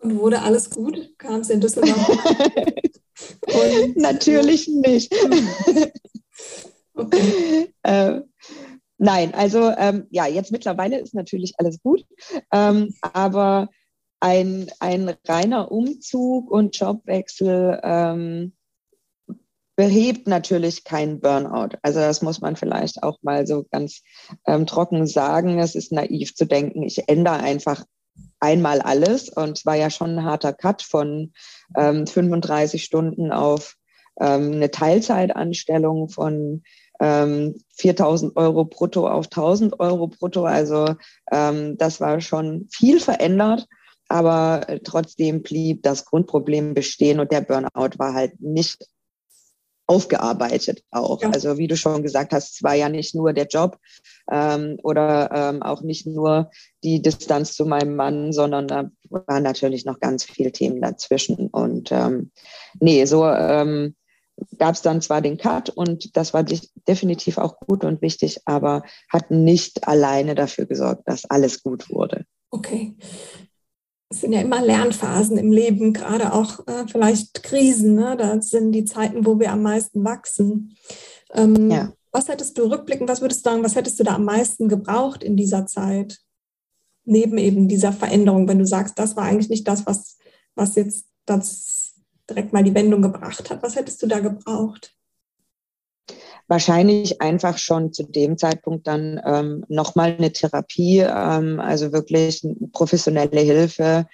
Und 0.00 0.18
wurde 0.18 0.42
alles 0.42 0.70
gut? 0.70 1.12
Kam 1.18 1.40
es 1.40 1.50
in 1.50 1.60
Düsseldorf? 1.60 1.96
Natürlich 3.96 4.68
nicht. 4.68 5.12
okay. 6.94 7.72
äh, 7.82 8.20
nein, 9.02 9.34
also 9.34 9.70
ähm, 9.76 10.06
ja, 10.10 10.26
jetzt 10.26 10.52
mittlerweile 10.52 10.98
ist 10.98 11.14
natürlich 11.14 11.54
alles 11.58 11.82
gut, 11.82 12.04
ähm, 12.52 12.94
aber 13.00 13.68
ein, 14.20 14.70
ein 14.78 15.14
reiner 15.26 15.72
Umzug 15.72 16.50
und 16.50 16.78
Jobwechsel 16.78 17.80
ähm, 17.82 18.52
behebt 19.74 20.28
natürlich 20.28 20.84
keinen 20.84 21.20
Burnout. 21.20 21.76
Also 21.82 21.98
das 21.98 22.22
muss 22.22 22.40
man 22.40 22.54
vielleicht 22.54 23.02
auch 23.02 23.18
mal 23.22 23.46
so 23.46 23.64
ganz 23.70 24.02
ähm, 24.46 24.66
trocken 24.66 25.06
sagen. 25.06 25.58
Es 25.58 25.74
ist 25.74 25.90
naiv 25.90 26.34
zu 26.34 26.46
denken, 26.46 26.82
ich 26.82 27.08
ändere 27.08 27.40
einfach 27.40 27.84
einmal 28.38 28.80
alles. 28.80 29.28
Und 29.28 29.58
es 29.58 29.66
war 29.66 29.74
ja 29.74 29.90
schon 29.90 30.18
ein 30.18 30.24
harter 30.24 30.52
Cut 30.52 30.82
von 30.82 31.32
ähm, 31.76 32.06
35 32.06 32.84
Stunden 32.84 33.32
auf 33.32 33.76
ähm, 34.20 34.52
eine 34.52 34.70
Teilzeitanstellung 34.70 36.08
von 36.08 36.62
ähm, 37.02 37.60
4000 37.76 38.36
Euro 38.36 38.64
brutto 38.64 39.06
auf 39.06 39.26
1000 39.26 39.78
Euro 39.80 40.06
brutto. 40.08 40.44
Also 40.44 40.94
ähm, 41.30 41.76
das 41.76 42.00
war 42.00 42.20
schon 42.20 42.68
viel 42.70 43.00
verändert 43.00 43.66
aber 44.12 44.68
äh, 44.68 44.80
trotzdem 44.80 45.42
blieb 45.42 45.82
das 45.82 46.04
Grundproblem 46.04 46.74
bestehen 46.74 47.18
und 47.18 47.32
der 47.32 47.40
Burnout 47.40 47.98
war 47.98 48.12
halt 48.12 48.38
nicht 48.40 48.86
aufgearbeitet 49.86 50.82
auch. 50.90 51.22
Ja. 51.22 51.30
Also 51.30 51.56
wie 51.56 51.66
du 51.66 51.76
schon 51.76 52.02
gesagt 52.02 52.32
hast, 52.32 52.54
es 52.54 52.62
war 52.62 52.74
ja 52.74 52.90
nicht 52.90 53.14
nur 53.14 53.32
der 53.32 53.46
Job 53.46 53.78
ähm, 54.30 54.78
oder 54.82 55.30
ähm, 55.32 55.62
auch 55.62 55.80
nicht 55.80 56.06
nur 56.06 56.50
die 56.84 57.00
Distanz 57.00 57.54
zu 57.54 57.64
meinem 57.64 57.96
Mann, 57.96 58.32
sondern 58.34 58.68
da 58.68 58.90
waren 59.08 59.42
natürlich 59.42 59.86
noch 59.86 59.98
ganz 59.98 60.24
viele 60.24 60.52
Themen 60.52 60.82
dazwischen. 60.82 61.48
Und 61.48 61.90
ähm, 61.90 62.30
nee, 62.80 63.06
so 63.06 63.26
ähm, 63.26 63.94
gab 64.58 64.74
es 64.74 64.82
dann 64.82 65.02
zwar 65.02 65.20
den 65.20 65.38
Cut 65.38 65.70
und 65.70 66.16
das 66.16 66.34
war 66.34 66.44
definitiv 66.88 67.38
auch 67.38 67.58
gut 67.60 67.84
und 67.84 68.02
wichtig, 68.02 68.40
aber 68.44 68.82
hat 69.08 69.30
nicht 69.30 69.86
alleine 69.86 70.34
dafür 70.34 70.66
gesorgt, 70.66 71.02
dass 71.06 71.24
alles 71.24 71.62
gut 71.62 71.90
wurde. 71.90 72.24
Okay 72.50 72.94
es 74.12 74.20
sind 74.20 74.32
ja 74.32 74.40
immer 74.40 74.62
Lernphasen 74.62 75.38
im 75.38 75.50
Leben, 75.52 75.92
gerade 75.92 76.32
auch 76.32 76.66
äh, 76.66 76.86
vielleicht 76.86 77.42
Krisen. 77.42 77.94
Ne? 77.94 78.16
Das 78.16 78.50
sind 78.50 78.72
die 78.72 78.84
Zeiten, 78.84 79.24
wo 79.24 79.40
wir 79.40 79.50
am 79.50 79.62
meisten 79.62 80.04
wachsen. 80.04 80.76
Ähm, 81.32 81.70
ja. 81.70 81.92
Was 82.12 82.28
hättest 82.28 82.58
du 82.58 82.64
rückblickend, 82.64 83.08
was 83.08 83.22
würdest 83.22 83.44
du 83.44 83.50
sagen, 83.50 83.64
was 83.64 83.74
hättest 83.74 83.98
du 83.98 84.04
da 84.04 84.14
am 84.16 84.24
meisten 84.24 84.68
gebraucht 84.68 85.24
in 85.24 85.36
dieser 85.36 85.66
Zeit? 85.66 86.18
Neben 87.04 87.38
eben 87.38 87.68
dieser 87.68 87.92
Veränderung, 87.92 88.46
wenn 88.46 88.58
du 88.58 88.66
sagst, 88.66 88.98
das 88.98 89.16
war 89.16 89.24
eigentlich 89.24 89.48
nicht 89.48 89.66
das, 89.66 89.86
was, 89.86 90.18
was 90.54 90.74
jetzt 90.76 91.06
das 91.24 91.81
direkt 92.32 92.52
mal 92.52 92.64
die 92.64 92.74
Wendung 92.74 93.02
gebracht 93.02 93.48
hat. 93.50 93.62
Was 93.62 93.76
hättest 93.76 94.02
du 94.02 94.06
da 94.06 94.20
gebraucht? 94.20 94.94
wahrscheinlich 96.48 97.20
einfach 97.22 97.56
schon 97.58 97.92
zu 97.92 98.02
dem 98.02 98.36
Zeitpunkt 98.36 98.86
dann 98.86 99.20
ähm, 99.24 99.64
nochmal 99.68 100.16
eine 100.18 100.32
Therapie, 100.32 100.98
ähm, 100.98 101.60
also 101.60 101.92
wirklich 101.92 102.46
professionelle 102.72 103.40
Hilfe 103.40 104.06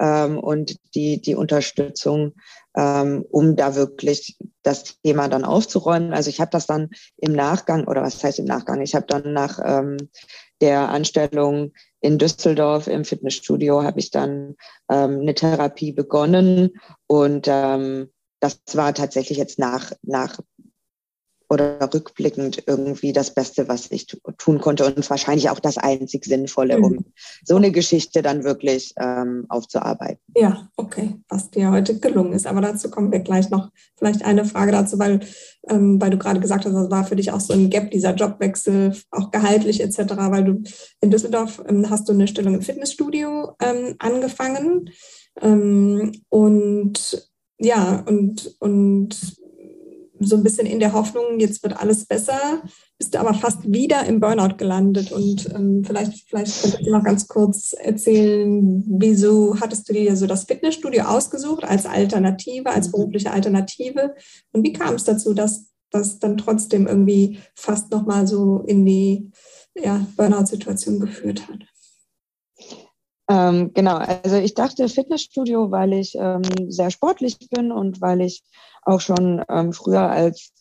ähm, 0.00 0.38
und 0.38 0.76
die, 0.94 1.20
die 1.20 1.34
Unterstützung, 1.34 2.32
ähm, 2.76 3.24
um 3.30 3.54
da 3.54 3.76
wirklich 3.76 4.36
das 4.62 5.00
Thema 5.02 5.28
dann 5.28 5.44
aufzuräumen. 5.44 6.12
Also 6.12 6.30
ich 6.30 6.40
habe 6.40 6.50
das 6.50 6.66
dann 6.66 6.90
im 7.16 7.32
Nachgang, 7.32 7.86
oder 7.86 8.02
was 8.02 8.22
heißt 8.24 8.40
im 8.40 8.46
Nachgang, 8.46 8.80
ich 8.80 8.94
habe 8.94 9.06
dann 9.06 9.32
nach 9.32 9.60
ähm, 9.64 9.96
der 10.60 10.88
Anstellung 10.88 11.72
in 12.04 12.18
Düsseldorf 12.18 12.86
im 12.86 13.06
Fitnessstudio, 13.06 13.82
habe 13.82 13.98
ich 13.98 14.10
dann 14.10 14.56
ähm, 14.90 15.20
eine 15.20 15.34
Therapie 15.34 15.90
begonnen 15.90 16.72
und 17.06 17.46
ähm, 17.48 18.10
das 18.40 18.60
war 18.74 18.92
tatsächlich 18.92 19.38
jetzt 19.38 19.58
nach, 19.58 19.90
nach 20.02 20.38
oder 21.48 21.78
rückblickend 21.92 22.64
irgendwie 22.66 23.12
das 23.12 23.32
Beste, 23.32 23.68
was 23.68 23.90
ich 23.90 24.06
tun 24.38 24.60
konnte 24.60 24.86
und 24.86 25.08
wahrscheinlich 25.08 25.50
auch 25.50 25.60
das 25.60 25.78
einzig 25.78 26.24
Sinnvolle, 26.24 26.78
um 26.78 26.92
mhm. 26.92 27.04
so 27.44 27.56
eine 27.56 27.70
Geschichte 27.70 28.22
dann 28.22 28.44
wirklich 28.44 28.94
ähm, 28.98 29.46
aufzuarbeiten. 29.48 30.20
Ja, 30.36 30.68
okay, 30.76 31.16
was 31.28 31.50
dir 31.50 31.70
heute 31.70 31.98
gelungen 31.98 32.32
ist. 32.32 32.46
Aber 32.46 32.60
dazu 32.60 32.90
kommen 32.90 33.12
wir 33.12 33.20
gleich 33.20 33.50
noch. 33.50 33.70
Vielleicht 33.96 34.24
eine 34.24 34.44
Frage 34.44 34.72
dazu, 34.72 34.98
weil, 34.98 35.20
ähm, 35.68 36.00
weil 36.00 36.10
du 36.10 36.18
gerade 36.18 36.40
gesagt 36.40 36.64
hast, 36.64 36.74
das 36.74 36.90
war 36.90 37.04
für 37.04 37.16
dich 37.16 37.30
auch 37.30 37.40
so 37.40 37.52
ein 37.52 37.70
Gap, 37.70 37.90
dieser 37.90 38.14
Jobwechsel, 38.14 38.96
auch 39.10 39.30
gehaltlich 39.30 39.82
etc., 39.82 39.98
weil 40.16 40.44
du 40.44 40.62
in 41.00 41.10
Düsseldorf 41.10 41.62
ähm, 41.68 41.88
hast 41.90 42.08
du 42.08 42.12
eine 42.12 42.26
Stellung 42.26 42.54
im 42.54 42.62
Fitnessstudio 42.62 43.52
ähm, 43.60 43.94
angefangen 43.98 44.90
ähm, 45.40 46.12
und 46.28 47.30
ja, 47.58 48.02
und, 48.06 48.56
und 48.58 49.36
so 50.26 50.36
ein 50.36 50.42
bisschen 50.42 50.66
in 50.66 50.80
der 50.80 50.92
Hoffnung, 50.92 51.38
jetzt 51.38 51.62
wird 51.62 51.80
alles 51.80 52.06
besser, 52.06 52.62
bist 52.98 53.14
du 53.14 53.20
aber 53.20 53.34
fast 53.34 53.70
wieder 53.70 54.04
im 54.06 54.20
Burnout 54.20 54.56
gelandet. 54.56 55.12
Und 55.12 55.48
ähm, 55.54 55.82
vielleicht, 55.84 56.28
vielleicht 56.28 56.62
könntest 56.62 56.86
du 56.86 56.90
noch 56.90 57.04
ganz 57.04 57.28
kurz 57.28 57.72
erzählen, 57.72 58.84
wieso 58.86 59.58
hattest 59.60 59.88
du 59.88 59.92
dir 59.92 60.16
so 60.16 60.26
das 60.26 60.44
Fitnessstudio 60.44 61.04
ausgesucht 61.04 61.64
als 61.64 61.86
Alternative, 61.86 62.70
als 62.70 62.90
berufliche 62.90 63.30
Alternative? 63.30 64.14
Und 64.52 64.64
wie 64.64 64.72
kam 64.72 64.94
es 64.94 65.04
dazu, 65.04 65.34
dass 65.34 65.66
das 65.90 66.18
dann 66.18 66.36
trotzdem 66.36 66.86
irgendwie 66.86 67.38
fast 67.54 67.90
nochmal 67.90 68.26
so 68.26 68.60
in 68.66 68.84
die 68.84 69.30
ja, 69.74 70.06
Burnout-Situation 70.16 71.00
geführt 71.00 71.48
hat? 71.48 71.73
Ähm, 73.28 73.72
genau, 73.72 73.96
also 73.96 74.36
ich 74.36 74.54
dachte 74.54 74.88
Fitnessstudio, 74.88 75.70
weil 75.70 75.94
ich 75.94 76.14
ähm, 76.14 76.42
sehr 76.68 76.90
sportlich 76.90 77.38
bin 77.50 77.72
und 77.72 78.00
weil 78.00 78.20
ich 78.20 78.42
auch 78.82 79.00
schon 79.00 79.42
ähm, 79.48 79.72
früher 79.72 80.10
als 80.10 80.52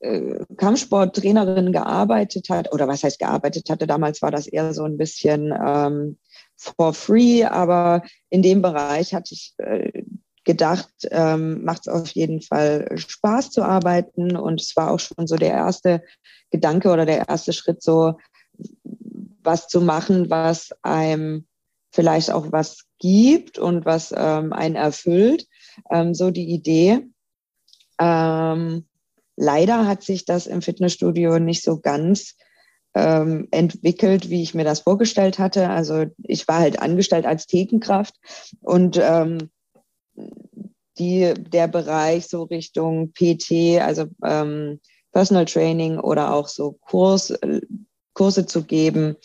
äh, 0.00 0.44
Kampfsporttrainerin 0.56 1.72
gearbeitet 1.72 2.48
hat, 2.48 2.72
oder 2.72 2.88
was 2.88 3.02
heißt 3.02 3.18
gearbeitet 3.18 3.68
hatte, 3.68 3.86
damals 3.86 4.22
war 4.22 4.30
das 4.30 4.46
eher 4.46 4.72
so 4.72 4.84
ein 4.84 4.96
bisschen 4.96 5.52
ähm, 5.52 6.18
for 6.56 6.94
free, 6.94 7.44
aber 7.44 8.02
in 8.30 8.40
dem 8.42 8.62
Bereich 8.62 9.14
hatte 9.14 9.34
ich 9.34 9.54
äh, 9.58 10.02
gedacht, 10.44 10.88
ähm, 11.10 11.64
macht 11.64 11.86
es 11.86 11.88
auf 11.88 12.08
jeden 12.12 12.40
Fall 12.40 12.88
Spaß 12.96 13.50
zu 13.50 13.62
arbeiten 13.62 14.36
und 14.36 14.60
es 14.60 14.74
war 14.76 14.90
auch 14.90 15.00
schon 15.00 15.26
so 15.26 15.36
der 15.36 15.52
erste 15.52 16.02
Gedanke 16.50 16.90
oder 16.90 17.04
der 17.04 17.28
erste 17.28 17.52
Schritt, 17.52 17.82
so 17.82 18.14
was 19.42 19.68
zu 19.68 19.80
machen, 19.80 20.30
was 20.30 20.70
einem 20.82 21.46
vielleicht 21.92 22.30
auch 22.30 22.52
was 22.52 22.84
gibt 22.98 23.58
und 23.58 23.84
was 23.84 24.12
ähm, 24.16 24.52
einen 24.52 24.76
erfüllt. 24.76 25.46
Ähm, 25.90 26.14
so 26.14 26.30
die 26.30 26.48
Idee. 26.48 27.06
Ähm, 28.00 28.86
leider 29.36 29.86
hat 29.86 30.02
sich 30.02 30.24
das 30.24 30.46
im 30.46 30.62
Fitnessstudio 30.62 31.38
nicht 31.38 31.62
so 31.62 31.80
ganz 31.80 32.36
ähm, 32.94 33.48
entwickelt, 33.50 34.30
wie 34.30 34.42
ich 34.42 34.54
mir 34.54 34.64
das 34.64 34.80
vorgestellt 34.80 35.38
hatte. 35.38 35.68
Also 35.68 36.06
ich 36.22 36.48
war 36.48 36.58
halt 36.60 36.80
angestellt 36.80 37.26
als 37.26 37.46
Thekenkraft 37.46 38.14
und 38.62 38.98
ähm, 39.00 39.50
die, 40.98 41.34
der 41.34 41.68
Bereich 41.68 42.26
so 42.26 42.44
Richtung 42.44 43.12
PT, 43.12 43.80
also 43.82 44.06
ähm, 44.24 44.80
Personal 45.12 45.44
Training 45.44 45.98
oder 45.98 46.32
auch 46.32 46.48
so 46.48 46.72
Kurs, 46.72 47.30
äh, 47.30 47.60
Kurse 48.14 48.46
zu 48.46 48.64
geben, 48.64 49.16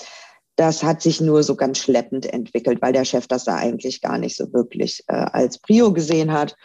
das 0.61 0.83
hat 0.83 1.01
sich 1.01 1.19
nur 1.19 1.41
so 1.41 1.55
ganz 1.55 1.79
schleppend 1.79 2.31
entwickelt, 2.31 2.83
weil 2.83 2.93
der 2.93 3.03
Chef 3.03 3.25
das 3.25 3.45
da 3.45 3.55
eigentlich 3.55 3.99
gar 3.99 4.19
nicht 4.19 4.37
so 4.37 4.53
wirklich 4.53 5.03
äh, 5.07 5.13
als 5.13 5.57
Prio 5.57 5.91
gesehen 5.91 6.31
hat. 6.31 6.55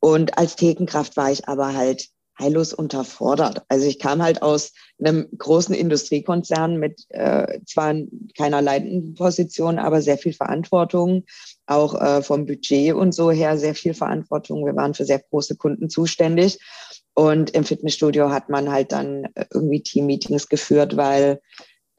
Und 0.00 0.36
als 0.36 0.54
Thekenkraft 0.54 1.16
war 1.16 1.32
ich 1.32 1.48
aber 1.48 1.72
halt 1.72 2.08
heillos 2.38 2.74
unterfordert. 2.74 3.62
Also 3.68 3.86
ich 3.86 3.98
kam 3.98 4.22
halt 4.22 4.42
aus 4.42 4.72
einem 5.02 5.28
großen 5.38 5.74
Industriekonzern 5.74 6.76
mit 6.76 7.06
äh, 7.08 7.60
zwar 7.64 7.94
keiner 8.36 8.60
leitenden 8.60 9.14
Position, 9.14 9.78
aber 9.78 10.02
sehr 10.02 10.18
viel 10.18 10.34
Verantwortung, 10.34 11.24
auch 11.64 11.98
äh, 11.98 12.22
vom 12.22 12.44
Budget 12.44 12.92
und 12.92 13.12
so 13.12 13.30
her 13.30 13.56
sehr 13.56 13.74
viel 13.74 13.94
Verantwortung. 13.94 14.66
Wir 14.66 14.76
waren 14.76 14.92
für 14.92 15.06
sehr 15.06 15.20
große 15.20 15.56
Kunden 15.56 15.88
zuständig. 15.88 16.58
Und 17.14 17.50
im 17.50 17.64
Fitnessstudio 17.64 18.28
hat 18.28 18.50
man 18.50 18.70
halt 18.70 18.92
dann 18.92 19.26
irgendwie 19.52 19.82
Teammeetings 19.82 20.48
geführt, 20.48 20.98
weil 20.98 21.40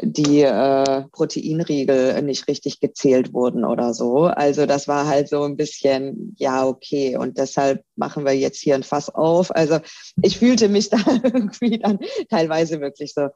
die 0.02 0.42
äh, 0.42 1.04
Proteinriegel 1.12 2.22
nicht 2.22 2.48
richtig 2.48 2.80
gezählt 2.80 3.34
wurden 3.34 3.66
oder 3.66 3.94
so. 3.94 4.26
Also 4.26 4.66
das 4.66 4.88
war 4.88 5.08
halt 5.08 5.28
so 5.28 5.44
ein 5.44 5.58
bisschen, 5.58 6.36
ja, 6.38 6.66
okay, 6.66 7.18
und 7.18 7.38
deshalb 7.38 7.84
machen 7.96 8.26
wir 8.26 8.34
jetzt 8.34 8.62
hier 8.62 8.76
ein 8.76 8.84
Fass 8.84 9.10
auf. 9.10 9.54
Also 9.56 9.80
ich 10.22 10.40
fühlte 10.40 10.70
mich 10.70 10.90
da 10.90 11.00
irgendwie 11.24 11.80
dann 11.80 12.00
teilweise 12.30 12.80
wirklich 12.80 13.14
so 13.14 13.28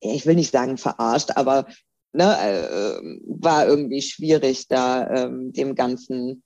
ich 0.00 0.26
will 0.26 0.34
nicht 0.34 0.52
sagen 0.52 0.78
verarscht, 0.78 1.30
aber 1.36 1.66
ne, 2.12 2.24
äh, 2.24 3.00
war 3.26 3.66
irgendwie 3.66 4.02
schwierig, 4.02 4.68
da 4.68 5.08
ähm, 5.08 5.52
dem 5.52 5.74
Ganzen, 5.74 6.42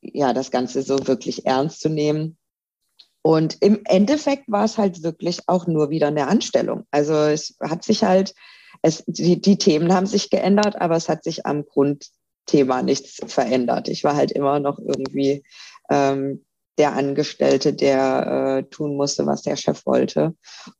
ja, 0.00 0.32
das 0.32 0.50
Ganze 0.50 0.82
so 0.82 1.06
wirklich 1.06 1.46
ernst 1.46 1.80
zu 1.80 1.88
nehmen. 1.88 2.36
Und 3.22 3.58
im 3.60 3.80
Endeffekt 3.84 4.44
war 4.50 4.64
es 4.64 4.78
halt 4.78 5.02
wirklich 5.02 5.40
auch 5.46 5.66
nur 5.66 5.90
wieder 5.90 6.08
eine 6.08 6.28
Anstellung. 6.28 6.86
Also 6.90 7.14
es 7.14 7.56
hat 7.60 7.84
sich 7.84 8.02
halt, 8.04 8.34
es, 8.82 9.04
die, 9.06 9.40
die 9.40 9.58
Themen 9.58 9.92
haben 9.92 10.06
sich 10.06 10.30
geändert, 10.30 10.80
aber 10.80 10.96
es 10.96 11.08
hat 11.08 11.24
sich 11.24 11.46
am 11.46 11.64
Grundthema 11.66 12.82
nichts 12.82 13.20
verändert. 13.26 13.88
Ich 13.88 14.04
war 14.04 14.16
halt 14.16 14.32
immer 14.32 14.60
noch 14.60 14.78
irgendwie 14.78 15.42
ähm, 15.90 16.44
der 16.78 16.94
Angestellte, 16.94 17.74
der 17.74 18.62
äh, 18.64 18.70
tun 18.70 18.96
musste, 18.96 19.26
was 19.26 19.42
der 19.42 19.56
Chef 19.56 19.84
wollte. 19.84 20.34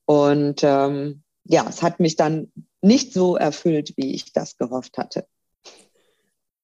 Und 0.06 0.60
ähm, 0.62 1.22
ja, 1.44 1.66
es 1.68 1.82
hat 1.82 2.00
mich 2.00 2.16
dann 2.16 2.52
nicht 2.80 3.12
so 3.12 3.36
erfüllt, 3.36 3.92
wie 3.96 4.14
ich 4.14 4.32
das 4.32 4.56
gehofft 4.56 4.96
hatte. 4.96 5.26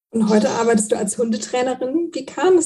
Und 0.09 0.29
heute 0.29 0.49
arbeitest 0.49 0.91
du 0.91 0.97
als 0.97 1.17
Hundetrainerin. 1.17 2.09
Wie 2.13 2.25
kam 2.25 2.59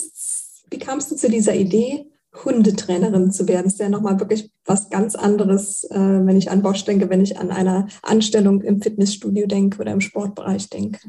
wie 0.69 0.79
kamst 0.79 1.11
du 1.11 1.15
zu 1.15 1.29
dieser 1.29 1.53
Idee, 1.53 2.10
Hundetrainerin 2.33 3.31
zu 3.31 3.47
werden? 3.47 3.65
Das 3.65 3.73
ist 3.73 3.79
ja 3.79 3.89
nochmal 3.89 4.19
wirklich 4.19 4.51
was 4.65 4.89
ganz 4.89 5.15
anderes, 5.15 5.83
äh, 5.85 5.97
wenn 5.97 6.37
ich 6.37 6.49
an 6.49 6.61
Bosch 6.61 6.85
denke, 6.85 7.09
wenn 7.09 7.21
ich 7.21 7.37
an 7.37 7.51
eine 7.51 7.87
Anstellung 8.01 8.61
im 8.61 8.81
Fitnessstudio 8.81 9.47
denke 9.47 9.81
oder 9.81 9.91
im 9.91 10.01
Sportbereich 10.01 10.69
denke. 10.69 10.99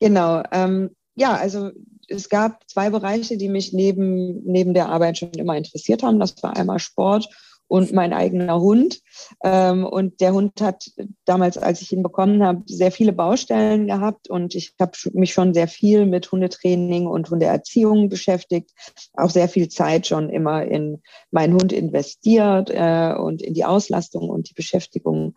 Genau. 0.00 0.42
Ähm, 0.52 0.90
ja, 1.16 1.34
also 1.34 1.70
es 2.08 2.28
gab 2.28 2.68
zwei 2.68 2.90
Bereiche, 2.90 3.36
die 3.36 3.48
mich 3.48 3.72
neben, 3.72 4.42
neben 4.44 4.72
der 4.72 4.88
Arbeit 4.88 5.18
schon 5.18 5.30
immer 5.32 5.56
interessiert 5.56 6.02
haben. 6.02 6.18
Das 6.18 6.42
war 6.42 6.56
einmal 6.56 6.78
Sport 6.78 7.28
und 7.68 7.92
mein 7.92 8.12
eigener 8.12 8.60
Hund. 8.60 9.00
Ähm, 9.44 9.84
und 9.84 10.20
der 10.20 10.32
Hund 10.32 10.60
hat 10.60 10.90
damals, 11.26 11.58
als 11.58 11.82
ich 11.82 11.92
ihn 11.92 12.02
bekommen 12.02 12.42
habe, 12.42 12.62
sehr 12.66 12.90
viele 12.90 13.12
Baustellen 13.12 13.86
gehabt 13.86 14.28
und 14.28 14.54
ich 14.54 14.74
habe 14.80 14.92
mich 15.12 15.32
schon 15.32 15.54
sehr 15.54 15.68
viel 15.68 16.06
mit 16.06 16.32
Hundetraining 16.32 17.06
und 17.06 17.30
Hundeerziehung 17.30 18.08
beschäftigt, 18.08 18.70
auch 19.14 19.30
sehr 19.30 19.48
viel 19.48 19.68
Zeit 19.68 20.06
schon 20.06 20.30
immer 20.30 20.64
in 20.64 21.02
meinen 21.30 21.52
Hund 21.52 21.72
investiert 21.72 22.70
äh, 22.70 23.14
und 23.16 23.42
in 23.42 23.54
die 23.54 23.64
Auslastung 23.64 24.30
und 24.30 24.48
die 24.48 24.54
Beschäftigung. 24.54 25.34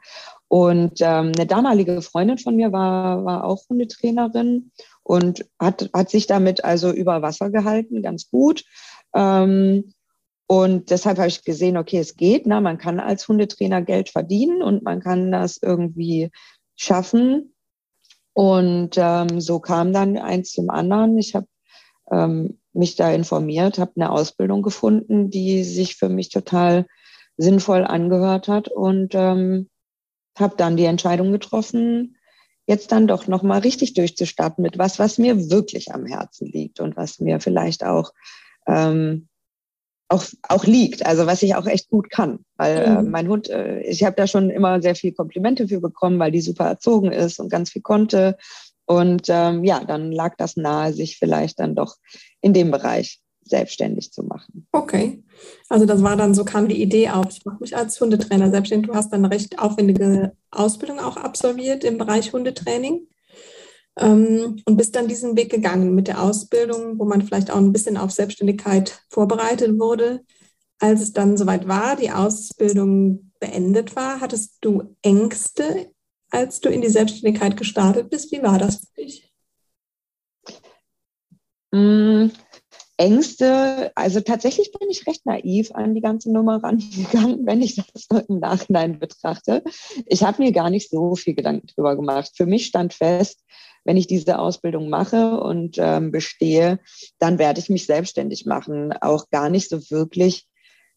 Und 0.48 1.00
ähm, 1.02 1.32
eine 1.36 1.46
damalige 1.46 2.02
Freundin 2.02 2.38
von 2.38 2.56
mir 2.56 2.72
war, 2.72 3.24
war 3.26 3.44
auch 3.46 3.70
Hundetrainerin 3.70 4.72
und 5.04 5.46
hat, 5.60 5.90
hat 5.94 6.10
sich 6.10 6.28
damit 6.28 6.64
also 6.64 6.92
über 6.92 7.22
Wasser 7.22 7.50
gehalten, 7.50 8.02
ganz 8.02 8.30
gut. 8.30 8.64
Ähm, 9.14 9.94
und 10.52 10.90
deshalb 10.90 11.18
habe 11.18 11.30
ich 11.30 11.46
gesehen, 11.46 11.78
okay, 11.78 12.00
es 12.00 12.18
geht. 12.18 12.46
Na, 12.46 12.60
man 12.60 12.78
kann 12.78 13.00
als 13.00 13.26
Hundetrainer 13.26 13.82
Geld 13.82 14.10
verdienen 14.10 14.62
und 14.62 14.84
man 14.84 15.00
kann 15.00 15.32
das 15.32 15.58
irgendwie 15.62 16.30
schaffen. 16.76 17.56
Und 18.34 18.98
ähm, 18.98 19.40
so 19.40 19.62
kam 19.62 19.94
dann 19.94 20.18
eins 20.18 20.52
zum 20.52 20.70
anderen. 20.70 21.18
Ich 21.18 21.36
habe 21.36 21.48
ähm, 22.12 22.60
mich 22.74 22.98
da 22.98 23.14
informiert, 23.14 23.80
habe 23.80 23.94
eine 23.96 24.12
Ausbildung 24.12 24.62
gefunden, 24.62 25.30
die 25.30 25.64
sich 25.64 25.96
für 25.96 26.10
mich 26.10 26.28
total 26.28 26.86
sinnvoll 27.38 27.86
angehört 27.86 28.50
hat 28.50 28.68
und 28.68 29.16
ähm, 29.16 29.70
habe 30.38 30.58
dann 30.58 30.76
die 30.76 30.84
Entscheidung 30.84 31.32
getroffen, 31.32 32.18
jetzt 32.68 32.92
dann 32.92 33.08
doch 33.08 33.26
noch 33.26 33.42
mal 33.42 33.60
richtig 33.60 33.94
durchzustarten 33.94 34.62
mit 34.62 34.78
was, 34.78 35.00
was 35.00 35.18
mir 35.18 35.50
wirklich 35.50 35.94
am 35.94 36.06
Herzen 36.06 36.48
liegt 36.52 36.82
und 36.82 36.98
was 36.98 37.22
mir 37.22 37.40
vielleicht 37.40 37.86
auch 37.86 38.12
ähm, 38.68 39.30
auch, 40.12 40.26
auch 40.48 40.66
liegt, 40.66 41.06
also 41.06 41.26
was 41.26 41.42
ich 41.42 41.56
auch 41.56 41.66
echt 41.66 41.90
gut 41.90 42.10
kann. 42.10 42.40
Weil 42.58 42.78
äh, 42.78 43.02
mhm. 43.02 43.12
mein 43.12 43.28
Hund, 43.28 43.50
äh, 43.50 43.80
ich 43.82 44.04
habe 44.04 44.16
da 44.16 44.28
schon 44.28 44.50
immer 44.50 44.82
sehr 44.82 44.96
viel 44.96 45.14
Komplimente 45.14 45.68
für 45.68 45.80
bekommen, 45.80 46.20
weil 46.20 46.32
die 46.32 46.42
super 46.42 46.66
erzogen 46.66 47.12
ist 47.12 47.40
und 47.40 47.50
ganz 47.50 47.72
viel 47.72 47.82
konnte. 47.82 48.38
Und 48.86 49.28
ähm, 49.30 49.64
ja, 49.64 49.84
dann 49.84 50.12
lag 50.12 50.36
das 50.38 50.58
nahe, 50.58 50.92
sich 50.92 51.18
vielleicht 51.18 51.60
dann 51.60 51.76
doch 51.76 51.96
in 52.42 52.54
dem 52.54 52.72
Bereich 52.72 53.22
selbstständig 53.44 54.12
zu 54.12 54.24
machen. 54.24 54.68
Okay, 54.72 55.24
also 55.70 55.86
das 55.86 56.04
war 56.04 56.16
dann 56.16 56.34
so, 56.34 56.46
kam 56.46 56.68
die 56.68 56.82
Idee 56.82 57.10
auf, 57.10 57.28
ich 57.30 57.46
mache 57.46 57.58
mich 57.62 57.76
als 57.76 58.00
Hundetrainer 58.00 58.52
selbstständig. 58.52 58.90
Du 58.90 58.96
hast 58.96 59.12
dann 59.12 59.26
eine 59.26 59.34
recht 59.34 59.60
aufwendige 59.60 60.34
Ausbildung 60.52 61.00
auch 61.00 61.18
absolviert 61.18 61.84
im 61.84 61.98
Bereich 61.98 62.34
Hundetraining 62.34 63.08
und 63.96 64.78
bist 64.78 64.96
dann 64.96 65.08
diesen 65.08 65.36
Weg 65.36 65.52
gegangen 65.52 65.94
mit 65.96 66.08
der 66.08 66.22
Ausbildung, 66.22 66.98
wo 66.98 67.06
man 67.06 67.22
vielleicht 67.22 67.52
auch 67.52 67.58
ein 67.58 67.74
bisschen 67.74 67.98
auf 67.98 68.12
Selbstständigkeit 68.12 69.04
vorbereitet 69.10 69.78
wurde. 69.80 70.22
Als 70.80 71.02
es 71.02 71.14
dann 71.14 71.38
soweit 71.38 71.68
war, 71.68 71.96
die 71.96 72.12
Ausbildung 72.12 73.32
beendet 73.40 73.96
war, 73.96 74.22
hattest 74.22 74.58
du 74.62 74.96
Ängste, 75.02 75.92
als 76.32 76.62
du 76.62 76.70
in 76.70 76.82
die 76.82 76.90
Selbstständigkeit 76.90 77.58
gestartet 77.58 78.10
bist? 78.10 78.32
Wie 78.32 78.42
war 78.42 78.58
das 78.58 78.78
für 78.78 79.02
dich? 79.02 79.32
Mm, 81.72 82.30
Ängste, 82.98 83.92
also 83.96 84.22
tatsächlich 84.22 84.72
bin 84.72 84.90
ich 84.90 85.08
recht 85.08 85.26
naiv 85.26 85.72
an 85.74 85.96
die 85.96 86.02
ganze 86.02 86.32
Nummer 86.32 86.64
rangegangen, 86.64 87.40
wenn 87.46 87.62
ich 87.62 87.76
das 87.76 88.08
im 88.28 88.40
Nachhinein 88.40 89.00
betrachte. 89.00 89.64
Ich 90.06 90.24
habe 90.24 90.44
mir 90.44 90.52
gar 90.52 90.70
nicht 90.70 90.90
so 90.90 91.16
viel 91.16 91.34
Gedanken 91.34 91.68
drüber 91.68 91.96
gemacht. 91.96 92.32
Für 92.36 92.46
mich 92.46 92.68
stand 92.68 92.94
fest, 92.94 93.44
wenn 93.84 93.98
ich 93.98 94.08
diese 94.08 94.40
Ausbildung 94.40 94.90
mache 94.90 95.40
und 95.40 95.78
ähm, 95.80 96.12
bestehe, 96.12 96.80
dann 97.20 97.40
werde 97.40 97.60
ich 97.60 97.70
mich 97.70 97.86
selbstständig 97.86 98.46
machen. 98.46 98.94
Auch 98.94 99.30
gar 99.30 99.50
nicht 99.50 99.70
so 99.70 99.90
wirklich 99.90 100.48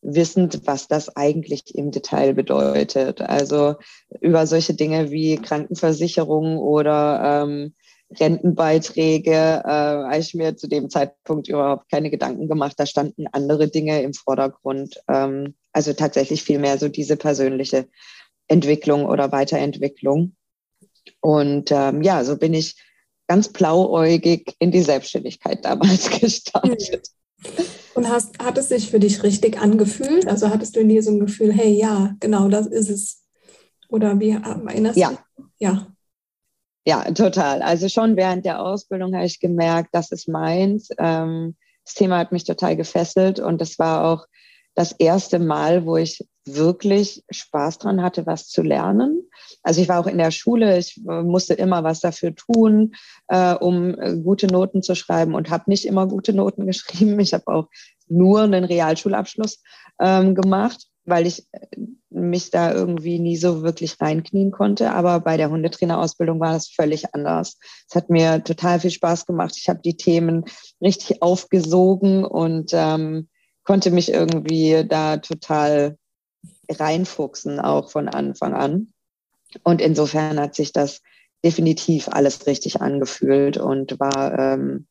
wissend, 0.03 0.61
was 0.67 0.87
das 0.87 1.17
eigentlich 1.17 1.75
im 1.75 1.91
Detail 1.91 2.35
bedeutet. 2.35 3.23
Also 3.23 3.77
über 4.21 4.47
solche 4.47 4.75
Dinge 4.75 5.11
wie 5.11 5.37
Krankenversicherung 5.37 6.59
oder 6.59 7.45
ähm, 7.45 7.75
Rentenbeiträge 8.21 9.33
äh, 9.33 9.69
habe 9.69 10.19
ich 10.19 10.35
mir 10.35 10.57
zu 10.57 10.69
dem 10.69 10.91
Zeitpunkt 10.91 11.49
überhaupt 11.49 11.91
keine 11.91 12.11
Gedanken 12.11 12.49
gemacht. 12.49 12.75
Da 12.77 12.87
standen 12.87 13.27
andere 13.33 13.69
Dinge 13.69 14.03
im 14.03 14.13
Vordergrund. 14.13 15.01
Ähm, 15.09 15.55
also 15.73 15.93
tatsächlich 15.95 16.43
viel 16.43 16.59
mehr 16.59 16.79
so 16.79 16.89
diese 16.89 17.17
persönliche 17.17 17.89
Entwicklung 18.47 19.07
oder 19.07 19.33
Weiterentwicklung. 19.33 20.37
Und 21.21 21.71
ähm, 21.71 22.03
ja, 22.03 22.25
so 22.25 22.37
bin 22.37 22.55
ich 22.55 22.77
ganz 23.29 23.49
blauäugig 23.49 24.55
in 24.59 24.71
die 24.71 24.83
Selbstständigkeit 24.83 25.65
damals 25.65 26.11
gestartet. 26.21 27.09
Und 27.95 28.09
hast, 28.09 28.39
hat 28.39 28.59
es 28.59 28.69
sich 28.69 28.91
für 28.91 28.99
dich 28.99 29.23
richtig 29.23 29.59
angefühlt? 29.59 30.27
Also 30.27 30.51
hattest 30.51 30.77
du 30.77 30.81
in 30.81 30.89
dir 30.89 31.03
so 31.03 31.11
ein 31.11 31.21
Gefühl, 31.21 31.53
hey, 31.53 31.73
ja, 31.73 32.15
genau, 32.21 32.49
das 32.49 32.67
ist 32.67 32.91
es? 32.91 33.23
Oder 33.89 34.19
wie 34.19 34.31
erinnerst 34.31 34.99
ja. 34.99 35.11
du? 35.37 35.45
Ja. 35.59 35.87
Ja, 36.87 37.11
total. 37.13 37.63
Also 37.63 37.89
schon 37.89 38.17
während 38.17 38.45
der 38.45 38.61
Ausbildung 38.61 39.15
habe 39.15 39.25
ich 39.25 39.41
gemerkt, 39.41 39.91
das 39.93 40.13
ist 40.13 40.29
meins. 40.29 40.89
Ähm, 40.99 41.57
das 41.85 41.95
Thema 41.95 42.19
hat 42.19 42.33
mich 42.33 42.45
total 42.45 42.77
gefesselt 42.77 43.41
und 43.41 43.61
das 43.61 43.79
war 43.79 44.05
auch 44.05 44.27
das 44.75 44.93
erste 44.93 45.39
Mal, 45.39 45.87
wo 45.87 45.97
ich 45.97 46.27
wirklich 46.45 47.25
Spaß 47.31 47.79
dran 47.79 48.03
hatte, 48.03 48.27
was 48.27 48.49
zu 48.49 48.63
lernen. 48.63 49.29
Also 49.65 49.81
ich 49.81 49.89
war 49.89 49.99
auch 49.99 50.07
in 50.07 50.19
der 50.19 50.31
Schule, 50.31 50.79
ich 50.79 51.01
äh, 51.09 51.23
musste 51.23 51.55
immer 51.55 51.83
was 51.83 52.01
dafür 52.01 52.35
tun, 52.35 52.95
äh, 53.29 53.55
um 53.55 53.99
äh, 53.99 54.17
gute 54.17 54.47
Noten 54.47 54.83
zu 54.83 54.95
schreiben 54.95 55.35
und 55.35 55.51
habe 55.51 55.65
nicht 55.67 55.87
immer 55.87 56.07
gute 56.07 56.35
Noten 56.35 56.67
geschrieben. 56.67 57.19
Ich 57.19 57.35
habe 57.35 57.49
auch 57.49 57.69
nur 58.07 58.43
einen 58.43 58.65
Realschulabschluss 58.65 59.63
ähm, 59.99 60.35
gemacht, 60.35 60.87
weil 61.07 61.27
ich 61.27 61.47
äh, 61.53 61.67
mich 62.11 62.51
da 62.51 62.73
irgendwie 62.73 63.19
nie 63.19 63.37
so 63.39 63.63
wirklich 63.63 64.01
reinknien 64.01 64.51
konnte. 64.51 64.93
Aber 64.93 65.19
bei 65.21 65.39
der 65.39 65.51
Hundetrainerausbildung 65.51 66.39
war 66.41 66.53
das 66.53 66.69
völlig 66.69 67.15
anders. 67.15 67.59
Es 67.89 67.97
hat 67.97 68.11
mir 68.11 68.45
total 68.45 68.81
viel 68.81 68.91
Spaß 68.91 69.25
gemacht. 69.25 69.55
Ich 69.57 69.69
habe 69.71 69.81
die 69.83 69.97
Themen 69.97 70.45
richtig 70.83 71.23
aufgesogen 71.23 72.25
und 72.25 72.73
ähm, 72.75 73.29
konnte 73.65 73.91
mich 73.91 74.13
irgendwie 74.13 74.85
da 74.87 75.17
total 75.17 75.97
reinfuchsen, 76.71 77.61
auch 77.61 77.91
von 77.91 78.09
Anfang 78.09 78.55
an. 78.55 78.94
Und 79.63 79.81
insofern 79.81 80.41
hat 80.41 80.55
sich 80.55 80.73
das 80.73 81.03
definitiv 81.45 82.09
alles 82.09 82.47
richtig 82.47 82.81
angefühlt 82.81 83.57
und 83.57 84.01
war 84.01 84.39
ähm, 84.39 84.87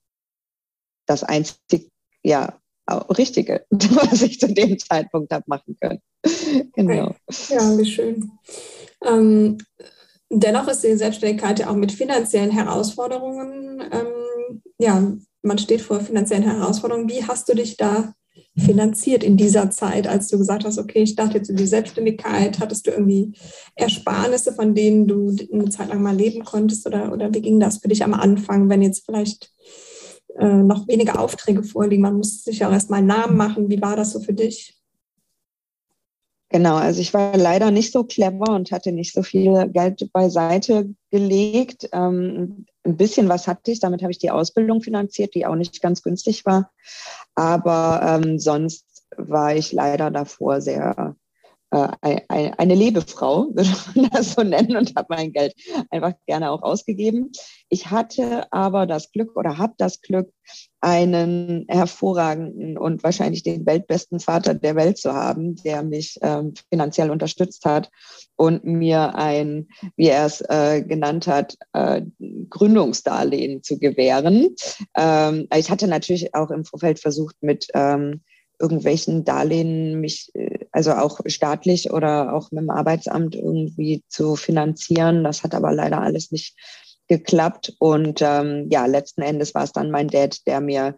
das 1.06 1.24
einzig, 1.24 1.90
ja, 2.24 2.60
Richtige, 2.90 3.66
was 3.70 4.22
ich 4.22 4.40
zu 4.40 4.54
dem 4.54 4.78
Zeitpunkt 4.78 5.32
habe 5.32 5.46
machen 5.48 5.78
können. 5.80 6.02
genau. 6.74 7.16
Ja, 7.50 7.78
wie 7.78 7.86
schön. 7.86 8.32
Ähm, 9.06 9.58
dennoch 10.30 10.68
ist 10.68 10.84
die 10.84 10.96
Selbstständigkeit 10.96 11.60
ja 11.60 11.70
auch 11.70 11.76
mit 11.76 11.92
finanziellen 11.92 12.52
Herausforderungen, 12.52 13.82
ähm, 13.92 14.62
ja, 14.80 15.14
man 15.42 15.58
steht 15.58 15.82
vor 15.82 16.00
finanziellen 16.00 16.44
Herausforderungen. 16.44 17.10
Wie 17.10 17.26
hast 17.26 17.50
du 17.50 17.54
dich 17.54 17.78
da 17.78 18.14
finanziert 18.58 19.24
in 19.24 19.38
dieser 19.38 19.72
Zeit, 19.72 20.08
als 20.08 20.28
du 20.28 20.38
gesagt 20.38 20.66
hast, 20.66 20.78
okay, 20.78 21.04
ich 21.04 21.12
starte 21.12 21.38
jetzt 21.38 21.50
in 21.50 21.56
die 21.56 21.68
Selbstständigkeit? 21.68 22.60
Hattest 22.60 22.86
du 22.88 22.92
irgendwie 22.92 23.34
Ersparnisse, 23.76 24.54
von 24.54 24.76
denen 24.76 25.08
du 25.08 25.36
eine 25.52 25.70
Zeit 25.70 25.90
lang 25.90 26.02
mal 26.02 26.16
leben 26.16 26.44
konntest? 26.44 26.86
Oder, 26.86 27.12
oder 27.12 27.34
wie 27.34 27.42
ging 27.42 27.60
das 27.60 27.80
für 27.80 27.88
dich 27.88 28.04
am 28.04 28.14
Anfang, 28.14 28.70
wenn 28.70 28.82
jetzt 28.82 29.06
vielleicht 29.06 29.52
äh, 30.38 30.46
noch 30.46 30.88
weniger 30.88 31.20
Aufträge 31.20 31.64
vorliegen? 31.64 32.04
Man 32.04 32.18
muss 32.18 32.44
sich 32.44 32.60
ja 32.60 32.70
auch 32.70 32.74
erstmal 32.74 33.00
einen 33.00 33.08
Namen 33.08 33.38
machen. 33.38 33.70
Wie 33.70 33.82
war 33.82 33.96
das 33.96 34.12
so 34.12 34.20
für 34.20 34.34
dich? 34.34 34.83
Genau, 36.54 36.76
also 36.76 37.02
ich 37.02 37.16
war 37.16 37.36
leider 37.36 37.72
nicht 37.72 37.92
so 37.92 38.04
clever 38.04 38.54
und 38.54 38.72
hatte 38.72 38.92
nicht 38.92 39.12
so 39.12 39.24
viel 39.24 39.70
Geld 39.70 40.14
beiseite 40.14 40.94
gelegt. 41.10 41.90
Ähm, 41.94 42.68
ein 42.84 42.96
bisschen 42.96 43.28
was 43.28 43.48
hatte 43.48 43.72
ich, 43.72 43.80
damit 43.80 44.04
habe 44.04 44.12
ich 44.12 44.20
die 44.20 44.30
Ausbildung 44.30 44.84
finanziert, 44.84 45.34
die 45.34 45.48
auch 45.48 45.56
nicht 45.56 45.82
ganz 45.82 46.04
günstig 46.04 46.46
war. 46.46 46.72
Aber 47.34 48.22
ähm, 48.24 48.38
sonst 48.38 48.86
war 49.18 49.56
ich 49.56 49.72
leider 49.72 50.12
davor 50.12 50.62
sehr 50.62 51.16
eine 51.74 52.76
Lebefrau, 52.76 53.48
würde 53.54 53.70
man 53.96 54.10
das 54.12 54.34
so 54.34 54.44
nennen, 54.44 54.78
und 54.78 54.96
habe 54.96 55.08
mein 55.10 55.32
Geld 55.32 55.54
einfach 55.90 56.14
gerne 56.26 56.52
auch 56.52 56.62
ausgegeben. 56.62 57.32
Ich 57.70 57.90
hatte 57.90 58.52
aber 58.52 58.86
das 58.86 59.12
Glück 59.12 59.36
oder 59.36 59.58
habe 59.58 59.74
das 59.78 60.02
Glück, 60.02 60.30
einen 60.82 61.66
hervorragenden 61.70 62.78
und 62.78 63.04
wahrscheinlich 63.04 63.44
den 63.44 63.66
weltbesten 63.66 64.20
Vater 64.20 64.54
der 64.54 64.76
Welt 64.76 64.98
zu 64.98 65.14
haben, 65.14 65.56
der 65.56 65.82
mich 65.82 66.18
ähm, 66.22 66.54
finanziell 66.70 67.10
unterstützt 67.10 67.64
hat 67.64 67.90
und 68.36 68.66
mir 68.66 69.16
ein, 69.16 69.70
wie 69.96 70.08
er 70.08 70.26
es 70.26 70.42
äh, 70.42 70.84
genannt 70.84 71.28
hat, 71.28 71.56
äh, 71.72 72.02
Gründungsdarlehen 72.50 73.64
zu 73.64 73.80
gewähren. 73.80 74.56
Ähm, 74.98 75.48
ich 75.56 75.72
hatte 75.72 75.88
natürlich 75.88 76.36
auch 76.36 76.52
im 76.52 76.66
Vorfeld 76.66 77.00
versucht, 77.00 77.38
mit 77.42 77.68
ähm, 77.74 78.22
irgendwelchen 78.60 79.26
Darlehen 79.26 80.00
mich, 80.00 80.32
äh, 80.34 80.66
also 80.72 80.94
auch 80.94 81.20
staatlich 81.26 81.92
oder 81.92 82.34
auch 82.34 82.52
mit 82.52 82.62
dem 82.64 82.70
Arbeitsamt 82.70 83.36
irgendwie 83.36 84.04
zu 84.08 84.36
finanzieren. 84.36 85.24
Das 85.24 85.44
hat 85.44 85.56
aber 85.56 85.74
leider 85.74 86.02
alles 86.02 86.32
nicht 86.32 86.56
geklappt. 87.08 87.76
Und 87.80 88.22
ähm, 88.22 88.68
ja, 88.70 88.86
letzten 88.86 89.22
Endes 89.22 89.54
war 89.54 89.64
es 89.64 89.72
dann 89.72 89.92
mein 89.92 90.08
Dad, 90.08 90.46
der 90.48 90.62
mir 90.62 90.96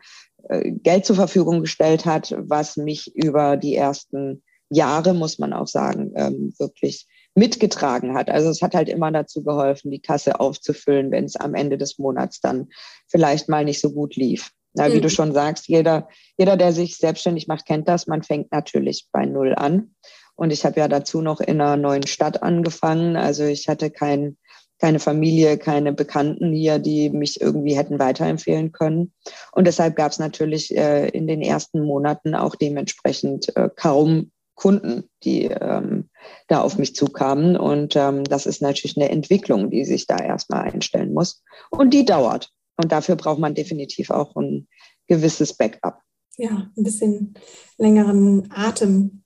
äh, 0.50 0.72
Geld 0.72 1.06
zur 1.06 1.16
Verfügung 1.16 1.62
gestellt 1.62 2.06
hat, 2.06 2.36
was 2.38 2.78
mich 2.78 3.16
über 3.16 3.58
die 3.58 3.76
ersten 3.76 4.44
Jahre, 4.70 5.14
muss 5.14 5.40
man 5.40 5.54
auch 5.54 5.68
sagen, 5.68 6.12
ähm, 6.16 6.54
wirklich 6.58 7.08
mitgetragen 7.36 8.16
hat. 8.16 8.30
Also 8.30 8.50
es 8.50 8.62
hat 8.62 8.76
halt 8.76 8.90
immer 8.90 9.12
dazu 9.12 9.44
geholfen, 9.44 9.92
die 9.92 10.02
Kasse 10.02 10.40
aufzufüllen, 10.40 11.12
wenn 11.12 11.26
es 11.26 11.36
am 11.36 11.54
Ende 11.54 11.78
des 11.78 12.00
Monats 12.00 12.40
dann 12.40 12.70
vielleicht 13.08 13.50
mal 13.50 13.66
nicht 13.66 13.82
so 13.82 13.92
gut 13.92 14.16
lief. 14.16 14.52
Na, 14.76 14.92
wie 14.92 14.98
mhm. 14.98 15.04
du 15.04 15.10
schon 15.10 15.34
sagst, 15.34 15.68
jeder, 15.68 16.08
jeder, 16.38 16.58
der 16.58 16.74
sich 16.74 16.98
selbstständig 16.98 17.48
macht, 17.48 17.66
kennt 17.66 17.88
das. 17.88 18.08
Man 18.08 18.24
fängt 18.24 18.52
natürlich 18.52 19.08
bei 19.12 19.26
Null 19.26 19.56
an. 19.56 19.96
Und 20.36 20.52
ich 20.52 20.66
habe 20.66 20.80
ja 20.80 20.88
dazu 20.88 21.22
noch 21.22 21.40
in 21.40 21.62
einer 21.62 21.78
neuen 21.78 22.06
Stadt 22.06 22.44
angefangen. 22.44 23.16
Also 23.16 23.46
ich 23.46 23.70
hatte 23.70 23.90
kein, 23.90 24.38
keine 24.80 25.00
Familie, 25.00 25.58
keine 25.58 25.94
Bekannten 25.94 26.52
hier, 26.52 26.80
die 26.80 27.10
mich 27.10 27.40
irgendwie 27.40 27.78
hätten 27.78 28.00
weiterempfehlen 28.00 28.74
können. 28.74 29.14
Und 29.54 29.66
deshalb 29.66 29.96
gab 29.96 30.12
es 30.12 30.20
natürlich 30.20 30.76
äh, 30.76 31.08
in 31.08 31.28
den 31.28 31.42
ersten 31.42 31.82
Monaten 31.82 32.36
auch 32.36 32.56
dementsprechend 32.56 33.56
äh, 33.56 33.70
kaum 33.74 34.32
Kunden, 34.56 35.10
die 35.24 35.46
ähm, 35.46 36.10
da 36.48 36.62
auf 36.62 36.78
mich 36.78 36.96
zukamen. 36.96 37.56
Und 37.56 37.96
ähm, 37.96 38.24
das 38.26 38.46
ist 38.46 38.62
natürlich 38.62 38.98
eine 38.98 39.10
Entwicklung, 39.10 39.70
die 39.70 39.86
sich 39.86 40.08
da 40.08 40.18
erstmal 40.18 40.64
einstellen 40.64 41.14
muss. 41.14 41.44
Und 41.70 41.94
die 41.94 42.06
dauert. 42.06 42.52
Und 42.78 42.92
dafür 42.92 43.16
braucht 43.16 43.40
man 43.40 43.56
definitiv 43.56 44.10
auch 44.10 44.36
ein 44.36 44.68
gewisses 45.08 45.54
Backup. 45.54 46.00
Ja, 46.38 46.70
ein 46.76 46.84
bisschen 46.84 47.34
längeren 47.78 48.50
Atem. 48.52 49.24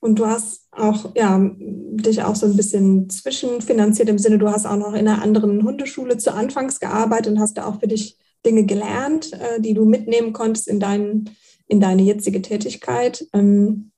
Und 0.00 0.18
du 0.18 0.26
hast 0.26 0.66
auch, 0.70 1.14
ja, 1.16 1.40
dich 1.58 2.22
auch 2.22 2.36
so 2.36 2.46
ein 2.46 2.56
bisschen 2.56 3.08
zwischenfinanziert 3.08 4.08
im 4.08 4.18
Sinne, 4.18 4.38
du 4.38 4.48
hast 4.48 4.66
auch 4.66 4.76
noch 4.76 4.92
in 4.92 5.08
einer 5.08 5.22
anderen 5.22 5.62
Hundeschule 5.64 6.18
zu 6.18 6.32
Anfangs 6.32 6.80
gearbeitet 6.80 7.32
und 7.32 7.40
hast 7.40 7.56
da 7.56 7.66
auch 7.66 7.80
für 7.80 7.88
dich 7.88 8.18
Dinge 8.44 8.66
gelernt, 8.66 9.32
äh, 9.32 9.60
die 9.60 9.74
du 9.74 9.84
mitnehmen 9.84 10.32
konntest 10.32 10.68
in, 10.68 10.80
dein, 10.80 11.30
in 11.66 11.80
deine 11.80 12.02
jetzige 12.02 12.42
Tätigkeit. 12.42 13.26
Ähm, 13.32 13.92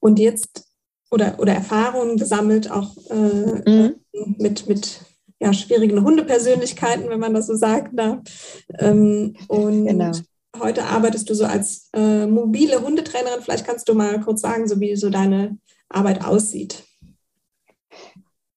und 0.00 0.18
jetzt 0.18 0.68
oder, 1.10 1.38
oder 1.38 1.54
Erfahrungen 1.54 2.16
gesammelt, 2.18 2.70
auch 2.70 2.96
äh, 3.10 3.14
mhm. 3.14 3.94
mit, 4.38 4.68
mit 4.68 5.00
ja, 5.40 5.52
schwierigen 5.52 6.02
Hundepersönlichkeiten, 6.02 7.08
wenn 7.08 7.20
man 7.20 7.34
das 7.34 7.46
so 7.46 7.54
sagen 7.54 7.96
darf. 7.96 8.20
Ähm, 8.78 9.36
und 9.46 9.86
genau. 9.86 10.12
heute 10.58 10.84
arbeitest 10.84 11.30
du 11.30 11.34
so 11.34 11.44
als 11.44 11.88
äh, 11.94 12.26
mobile 12.26 12.82
Hundetrainerin. 12.82 13.42
Vielleicht 13.42 13.66
kannst 13.66 13.88
du 13.88 13.94
mal 13.94 14.20
kurz 14.20 14.40
sagen, 14.40 14.66
so 14.66 14.80
wie 14.80 14.96
so 14.96 15.10
deine 15.10 15.58
Arbeit 15.88 16.24
aussieht. 16.24 16.84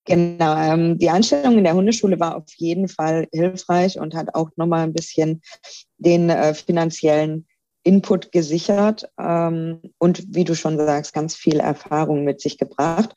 Genau, 0.05 0.55
ähm, 0.57 0.97
die 0.97 1.11
Anstellung 1.11 1.59
in 1.59 1.63
der 1.63 1.75
Hundeschule 1.75 2.19
war 2.19 2.35
auf 2.35 2.51
jeden 2.57 2.87
Fall 2.87 3.27
hilfreich 3.31 3.99
und 3.99 4.15
hat 4.15 4.33
auch 4.33 4.49
nochmal 4.55 4.83
ein 4.83 4.93
bisschen 4.93 5.41
den 5.97 6.29
äh, 6.29 6.55
finanziellen 6.55 7.45
Input 7.83 8.31
gesichert 8.31 9.09
ähm, 9.19 9.81
und 9.99 10.35
wie 10.35 10.43
du 10.43 10.55
schon 10.55 10.77
sagst, 10.77 11.13
ganz 11.13 11.35
viel 11.35 11.59
Erfahrung 11.59 12.23
mit 12.23 12.41
sich 12.41 12.57
gebracht. 12.57 13.15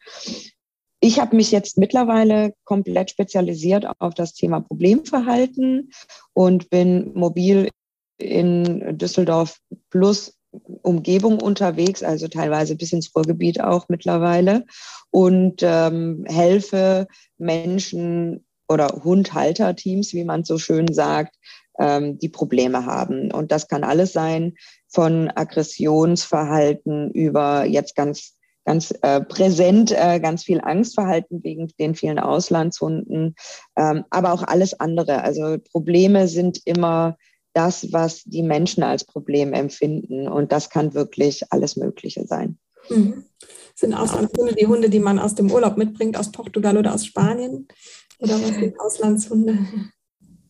Ich 1.04 1.20
habe 1.20 1.36
mich 1.36 1.50
jetzt 1.50 1.76
mittlerweile 1.76 2.54
komplett 2.64 3.10
spezialisiert 3.10 3.84
auf 3.98 4.14
das 4.14 4.32
Thema 4.32 4.60
Problemverhalten 4.60 5.90
und 6.32 6.70
bin 6.70 7.12
mobil 7.12 7.68
in 8.16 8.96
Düsseldorf 8.96 9.58
plus 9.90 10.38
Umgebung 10.80 11.42
unterwegs, 11.42 12.02
also 12.02 12.26
teilweise 12.28 12.74
bis 12.74 12.94
ins 12.94 13.14
Ruhrgebiet 13.14 13.60
auch 13.60 13.90
mittlerweile 13.90 14.64
und 15.10 15.60
ähm, 15.62 16.24
helfe 16.26 17.06
Menschen 17.36 18.46
oder 18.66 18.88
Hundhalterteams, 19.04 20.14
wie 20.14 20.24
man 20.24 20.44
so 20.44 20.56
schön 20.56 20.90
sagt, 20.90 21.36
ähm, 21.78 22.18
die 22.18 22.30
Probleme 22.30 22.86
haben. 22.86 23.30
Und 23.30 23.52
das 23.52 23.68
kann 23.68 23.84
alles 23.84 24.14
sein 24.14 24.54
von 24.88 25.30
Aggressionsverhalten 25.34 27.10
über 27.10 27.66
jetzt 27.66 27.94
ganz 27.94 28.33
ganz 28.64 28.94
äh, 29.02 29.20
präsent, 29.20 29.92
äh, 29.92 30.20
ganz 30.20 30.44
viel 30.44 30.60
Angstverhalten 30.60 31.42
wegen 31.44 31.68
den 31.78 31.94
vielen 31.94 32.18
Auslandshunden, 32.18 33.34
ähm, 33.76 34.04
aber 34.10 34.32
auch 34.32 34.42
alles 34.42 34.78
andere. 34.80 35.22
Also 35.22 35.58
Probleme 35.70 36.28
sind 36.28 36.60
immer 36.64 37.16
das, 37.54 37.92
was 37.92 38.24
die 38.24 38.42
Menschen 38.42 38.82
als 38.82 39.04
Problem 39.04 39.52
empfinden. 39.52 40.28
Und 40.28 40.52
das 40.52 40.70
kann 40.70 40.92
wirklich 40.92 41.44
alles 41.50 41.76
Mögliche 41.76 42.26
sein. 42.26 42.58
Mhm. 42.90 43.24
Sind 43.74 43.94
Auslandshunde 43.94 44.54
die 44.54 44.66
Hunde, 44.66 44.90
die 44.90 45.00
man 45.00 45.18
aus 45.18 45.34
dem 45.34 45.50
Urlaub 45.50 45.76
mitbringt, 45.76 46.16
aus 46.16 46.30
Portugal 46.30 46.76
oder 46.76 46.94
aus 46.94 47.06
Spanien? 47.06 47.66
Oder 48.18 48.34
was 48.34 48.54
sind 48.54 48.78
Auslandshunde? 48.78 49.58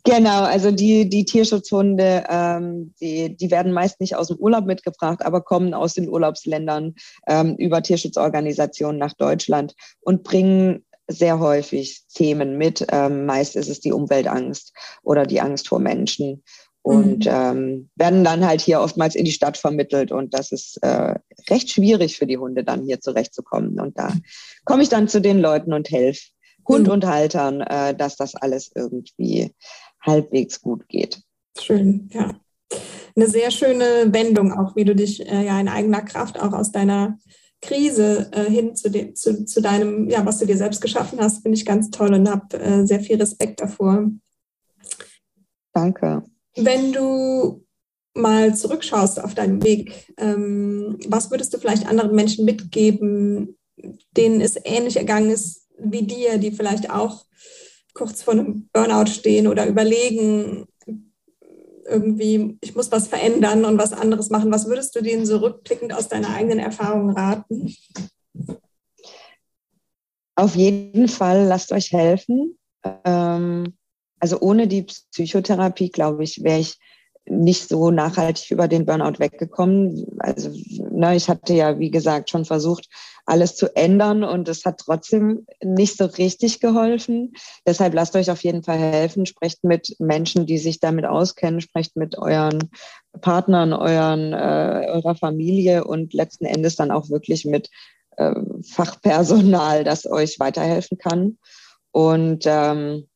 Genau, 0.05 0.43
also 0.43 0.71
die, 0.71 1.09
die 1.09 1.25
Tierschutzhunde, 1.25 2.25
ähm, 2.29 2.95
die, 3.01 3.35
die 3.35 3.51
werden 3.51 3.73
meist 3.73 4.01
nicht 4.01 4.17
aus 4.17 4.29
dem 4.29 4.37
Urlaub 4.37 4.67
mitgebracht, 4.67 5.25
aber 5.25 5.41
kommen 5.41 5.73
aus 5.73 5.95
den 5.95 6.11
Urlaubsländern 6.11 6.95
ähm, 7.27 7.57
über 7.57 7.83
Tierschutzorganisationen 7.83 8.99
nach 8.99 9.15
Deutschland 9.15 9.75
und 10.01 10.23
bringen 10.23 10.85
sehr 11.09 11.39
häufig 11.39 12.05
Themen 12.15 12.59
mit. 12.59 12.85
Ähm, 12.93 13.25
meist 13.25 13.57
ist 13.57 13.69
es 13.69 13.81
die 13.81 13.93
Umweltangst 13.93 14.75
oder 15.03 15.25
die 15.25 15.41
Angst 15.41 15.69
vor 15.69 15.79
Menschen 15.79 16.43
und 16.83 17.25
mhm. 17.25 17.33
ähm, 17.33 17.91
werden 17.97 18.25
dann 18.25 18.47
halt 18.47 18.61
hier 18.61 18.83
oftmals 18.83 19.15
in 19.15 19.25
die 19.25 19.33
Stadt 19.33 19.57
vermittelt 19.57 20.13
und 20.13 20.35
das 20.35 20.53
ist 20.53 20.77
äh, 20.83 21.15
recht 21.49 21.71
schwierig 21.71 22.19
für 22.19 22.27
die 22.27 22.37
Hunde 22.37 22.63
dann 22.63 22.85
hier 22.85 23.01
zurechtzukommen. 23.01 23.81
Und 23.81 23.99
da 23.99 24.13
komme 24.67 24.83
ich 24.83 24.91
dann 24.91 25.09
zu 25.09 25.23
den 25.23 25.41
Leuten 25.41 25.73
und 25.73 25.91
helfe 25.91 26.34
Hund 26.67 26.87
mhm. 26.87 26.93
und 26.93 27.07
Haltern, 27.07 27.61
äh, 27.61 27.95
dass 27.95 28.17
das 28.17 28.35
alles 28.35 28.71
irgendwie 28.75 29.53
halbwegs 30.01 30.61
gut 30.61 30.89
geht. 30.89 31.23
Schön, 31.59 32.09
ja. 32.13 32.35
Eine 33.17 33.29
sehr 33.29 33.51
schöne 33.51 34.13
Wendung, 34.13 34.53
auch 34.53 34.75
wie 34.75 34.85
du 34.85 34.95
dich 34.95 35.25
äh, 35.27 35.47
ja 35.47 35.61
in 35.61 35.69
eigener 35.69 36.03
Kraft 36.03 36.41
auch 36.41 36.53
aus 36.53 36.73
deiner 36.73 37.19
Krise 37.63 38.31
äh, 38.33 38.51
hin 38.51 38.77
zu, 38.77 38.91
dem, 38.91 39.15
zu, 39.15 39.45
zu 39.45 39.63
deinem, 39.63 40.09
ja, 40.11 40.25
was 40.27 40.39
du 40.39 40.47
dir 40.47 40.57
selbst 40.57 40.81
geschaffen 40.81 41.21
hast, 41.21 41.43
finde 41.43 41.57
ich 41.57 41.65
ganz 41.65 41.91
toll 41.91 42.13
und 42.13 42.29
habe 42.29 42.59
äh, 42.59 42.87
sehr 42.87 43.01
viel 43.01 43.17
Respekt 43.17 43.61
davor. 43.61 44.11
Danke. 45.73 46.25
Wenn 46.57 46.93
du 46.93 47.65
mal 48.15 48.55
zurückschaust 48.55 49.23
auf 49.23 49.35
deinen 49.35 49.63
Weg, 49.63 50.07
ähm, 50.19 50.99
was 51.07 51.31
würdest 51.31 51.53
du 51.53 51.59
vielleicht 51.59 51.87
anderen 51.87 52.15
Menschen 52.15 52.45
mitgeben, 52.45 53.57
denen 54.17 54.41
es 54.41 54.57
ähnlich 54.65 54.97
ergangen 54.97 55.31
ist 55.31 55.64
wie 55.79 56.03
dir, 56.03 56.39
die 56.39 56.53
vielleicht 56.53 56.91
auch 56.91 57.25
kurz 57.95 58.23
vor 58.23 58.35
einem 58.35 58.69
Burnout 58.73 59.07
stehen 59.07 59.47
oder 59.47 59.67
überlegen, 59.67 60.67
irgendwie, 61.87 62.59
ich 62.61 62.75
muss 62.75 62.91
was 62.91 63.09
verändern 63.09 63.65
und 63.65 63.79
was 63.79 63.93
anderes 63.93 64.31
machen. 64.31 64.51
Was 64.51 64.67
würdest 64.67 64.97
du 64.97 65.03
denen 65.03 65.27
so 65.27 65.39
rückblickend 65.39 65.93
aus 65.93 66.09
deiner 66.09 66.31
eigenen 66.31 66.59
Erfahrung 66.59 67.11
raten? 67.11 67.75
Auf 70.37 70.57
jeden 70.57 71.09
Fall, 71.09 71.47
lasst 71.47 71.73
euch 71.73 71.93
helfen. 71.93 72.59
Ähm, 73.05 73.75
also 74.19 74.41
ohne 74.41 74.67
die 74.67 74.87
Psychotherapie, 75.13 75.91
glaube 75.91 76.25
ich, 76.25 76.43
wäre 76.43 76.59
ich 76.59 76.79
nicht 77.27 77.69
so 77.69 77.91
nachhaltig 77.91 78.51
über 78.51 78.69
den 78.69 78.85
Burnout 78.85 79.19
weggekommen. 79.19 80.19
Also 80.19 80.51
ne, 80.95 81.17
ich 81.17 81.29
hatte 81.29 81.55
ja, 81.55 81.79
wie 81.79 81.91
gesagt, 81.91 82.31
schon 82.31 82.45
versucht, 82.45 82.89
alles 83.27 83.57
zu 83.57 83.75
ändern 83.75 84.23
und 84.23 84.49
es 84.49 84.65
hat 84.65 84.79
trotzdem 84.79 85.47
nicht 85.63 85.97
so 85.97 86.05
richtig 86.05 86.61
geholfen. 86.61 87.33
Deshalb 87.67 87.95
lasst 87.95 88.17
euch 88.17 88.31
auf 88.31 88.43
jeden 88.45 88.63
Fall 88.63 88.79
helfen. 88.79 89.27
Sprecht 89.27 89.65
mit 89.65 89.97
Menschen, 89.99 90.47
die 90.47 90.59
sich 90.59 90.79
damit 90.79 91.07
auskennen. 91.07 91.61
Sprecht 91.61 91.97
mit 91.97 92.19
euren 92.19 92.71
Partnern, 93.21 93.73
euren, 93.73 94.33
äh, 94.33 94.87
eurer 94.89 95.15
Familie 95.15 95.85
und 95.85 96.13
letzten 96.13 96.45
Endes 96.45 96.77
dann 96.77 96.91
auch 96.91 97.09
wirklich 97.09 97.45
mit 97.47 97.71
äh, 98.17 98.35
Fachpersonal, 98.63 99.85
das 99.85 100.07
euch 100.07 100.39
weiterhelfen 100.39 100.99
kann. 100.99 101.39
Und 101.93 102.45
ähm, 102.47 103.09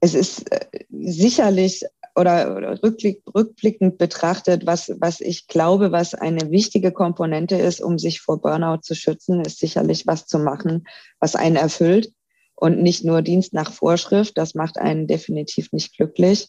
es 0.00 0.14
ist 0.14 0.50
äh, 0.50 0.66
sicherlich 0.88 1.84
oder 2.20 2.82
rückblick, 2.82 3.22
rückblickend 3.34 3.98
betrachtet, 3.98 4.66
was, 4.66 4.92
was 5.00 5.20
ich 5.20 5.46
glaube, 5.46 5.92
was 5.92 6.14
eine 6.14 6.50
wichtige 6.50 6.92
Komponente 6.92 7.56
ist, 7.56 7.80
um 7.80 7.98
sich 7.98 8.20
vor 8.20 8.40
Burnout 8.40 8.82
zu 8.82 8.94
schützen, 8.94 9.40
ist 9.40 9.58
sicherlich 9.58 10.06
was 10.06 10.26
zu 10.26 10.38
machen, 10.38 10.86
was 11.18 11.34
einen 11.34 11.56
erfüllt 11.56 12.12
und 12.54 12.82
nicht 12.82 13.04
nur 13.04 13.22
Dienst 13.22 13.54
nach 13.54 13.72
Vorschrift. 13.72 14.36
Das 14.36 14.54
macht 14.54 14.78
einen 14.78 15.06
definitiv 15.06 15.72
nicht 15.72 15.96
glücklich. 15.96 16.48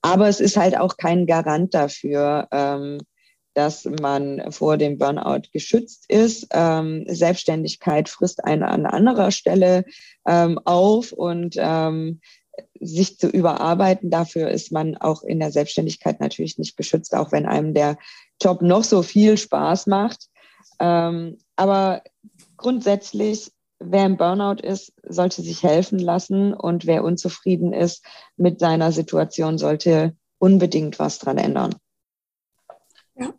Aber 0.00 0.28
es 0.28 0.40
ist 0.40 0.56
halt 0.56 0.78
auch 0.78 0.96
kein 0.96 1.26
Garant 1.26 1.74
dafür, 1.74 2.48
ähm, 2.52 2.98
dass 3.54 3.84
man 4.00 4.52
vor 4.52 4.76
dem 4.76 4.98
Burnout 4.98 5.48
geschützt 5.52 6.04
ist. 6.08 6.46
Ähm, 6.52 7.04
Selbstständigkeit 7.08 8.08
frisst 8.08 8.44
einen 8.44 8.62
an 8.62 8.86
anderer 8.86 9.32
Stelle 9.32 9.84
ähm, 10.26 10.60
auf 10.64 11.12
und 11.12 11.56
ähm, 11.58 12.20
sich 12.80 13.18
zu 13.18 13.28
überarbeiten. 13.28 14.10
Dafür 14.10 14.50
ist 14.50 14.72
man 14.72 14.96
auch 14.96 15.22
in 15.22 15.40
der 15.40 15.52
Selbstständigkeit 15.52 16.20
natürlich 16.20 16.58
nicht 16.58 16.76
geschützt, 16.76 17.14
auch 17.14 17.32
wenn 17.32 17.46
einem 17.46 17.74
der 17.74 17.98
Job 18.40 18.62
noch 18.62 18.84
so 18.84 19.02
viel 19.02 19.36
Spaß 19.36 19.86
macht. 19.86 20.28
Ähm, 20.78 21.38
aber 21.56 22.02
grundsätzlich, 22.56 23.52
wer 23.78 24.06
im 24.06 24.16
Burnout 24.16 24.62
ist, 24.62 24.92
sollte 25.06 25.42
sich 25.42 25.62
helfen 25.62 25.98
lassen 25.98 26.54
und 26.54 26.86
wer 26.86 27.04
unzufrieden 27.04 27.72
ist 27.72 28.04
mit 28.36 28.60
seiner 28.60 28.92
Situation, 28.92 29.58
sollte 29.58 30.16
unbedingt 30.38 30.98
was 30.98 31.18
dran 31.18 31.38
ändern. 31.38 31.74
Ja, 33.16 33.34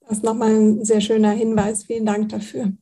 das 0.00 0.18
ist 0.18 0.24
nochmal 0.24 0.50
ein 0.50 0.84
sehr 0.84 1.00
schöner 1.00 1.30
Hinweis. 1.30 1.84
Vielen 1.84 2.06
Dank 2.06 2.28
dafür. 2.28 2.72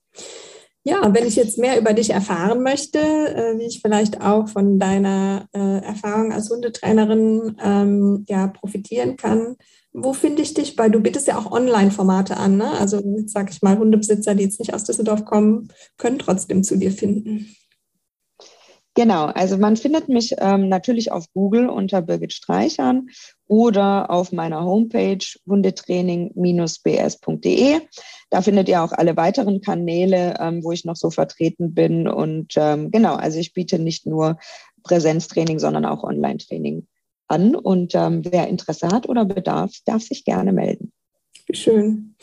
Ja, 0.83 1.12
wenn 1.12 1.27
ich 1.27 1.37
jetzt 1.37 1.59
mehr 1.59 1.79
über 1.79 1.93
dich 1.93 2.11
erfahren 2.11 2.62
möchte, 2.62 2.99
äh, 2.99 3.59
wie 3.59 3.66
ich 3.66 3.81
vielleicht 3.83 4.23
auch 4.23 4.49
von 4.49 4.79
deiner 4.79 5.47
äh, 5.53 5.85
Erfahrung 5.85 6.33
als 6.33 6.49
Hundetrainerin 6.49 7.57
ähm, 7.62 8.25
ja, 8.29 8.47
profitieren 8.47 9.16
kann, 9.19 9.57
wo 9.93 10.12
finde 10.12 10.43
ich 10.43 10.55
dich? 10.55 10.79
Weil 10.79 10.90
du 10.90 11.01
bietest 11.01 11.27
ja 11.27 11.38
auch 11.38 11.51
Online-Formate 11.51 12.37
an. 12.37 12.57
Ne? 12.57 12.71
Also 12.71 13.03
sage 13.27 13.51
ich 13.51 13.61
mal, 13.61 13.79
Hundebesitzer, 13.79 14.35
die 14.35 14.45
jetzt 14.45 14.61
nicht 14.61 14.73
aus 14.73 14.85
Düsseldorf 14.85 15.25
kommen, 15.25 15.69
können 15.99 16.19
trotzdem 16.19 16.62
zu 16.62 16.77
dir 16.77 16.93
finden. 16.93 17.55
Genau, 18.94 19.26
also 19.26 19.57
man 19.57 19.76
findet 19.76 20.09
mich 20.09 20.35
ähm, 20.38 20.68
natürlich 20.68 21.12
auf 21.12 21.26
Google 21.33 21.68
unter 21.68 22.03
Birgit 22.03 22.33
Streichern 22.33 23.07
oder 23.46 24.11
auf 24.11 24.33
meiner 24.33 24.64
Homepage 24.64 25.24
hundetraining-bs.de. 25.46 27.81
Da 28.31 28.42
findet 28.42 28.68
ihr 28.68 28.83
auch 28.83 28.90
alle 28.90 29.16
weiteren 29.16 29.61
Kanäle, 29.61 30.35
ähm, 30.40 30.64
wo 30.64 30.72
ich 30.72 30.85
noch 30.85 30.96
so 30.96 31.11
vertreten 31.11 31.72
bin. 31.72 32.09
Und 32.09 32.55
ähm, 32.57 32.90
genau, 32.90 33.14
also 33.14 33.38
ich 33.38 33.55
biete 33.55 33.79
nicht 33.79 34.07
nur 34.07 34.38
Präsenztraining, 34.83 35.61
sondern 35.61 35.85
auch 35.85 36.03
Online-Training 36.03 36.88
an. 37.29 37.55
Und 37.55 37.94
ähm, 37.94 38.22
wer 38.24 38.48
Interesse 38.48 38.88
hat 38.88 39.09
oder 39.09 39.24
Bedarf, 39.24 39.70
darf 39.85 40.03
sich 40.03 40.24
gerne 40.24 40.53
melden. 40.53 40.90
Schön. 41.53 42.16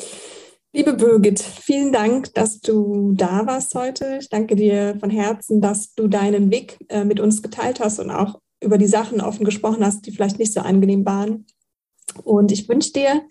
Liebe 0.74 0.94
Birgit, 0.94 1.40
vielen 1.40 1.94
Dank, 1.94 2.34
dass 2.34 2.60
du 2.60 3.14
da 3.14 3.48
warst 3.48 3.74
heute. 3.74 4.18
Ich 4.20 4.30
danke 4.30 4.56
dir 4.58 4.98
von 5.00 5.10
Herzen, 5.10 5.62
dass 5.62 5.96
du 5.96 6.10
deinen 6.10 6.52
Weg 6.52 6.78
äh, 6.90 7.06
mit 7.06 7.22
uns 7.22 7.42
geteilt 7.42 7.80
hast 7.80 8.00
und 8.00 8.12
auch 8.12 8.42
über 8.62 8.78
die 8.78 8.86
Sachen 8.86 9.22
offen 9.22 9.46
gesprochen 9.46 9.84
hast, 9.84 10.06
die 10.06 10.12
vielleicht 10.12 10.40
nicht 10.40 10.54
so 10.54 10.60
angenehm 10.60 11.06
waren. 11.06 11.46
Und 12.24 12.52
ich 12.52 12.68
wünsche 12.68 12.92
dir 12.92 13.22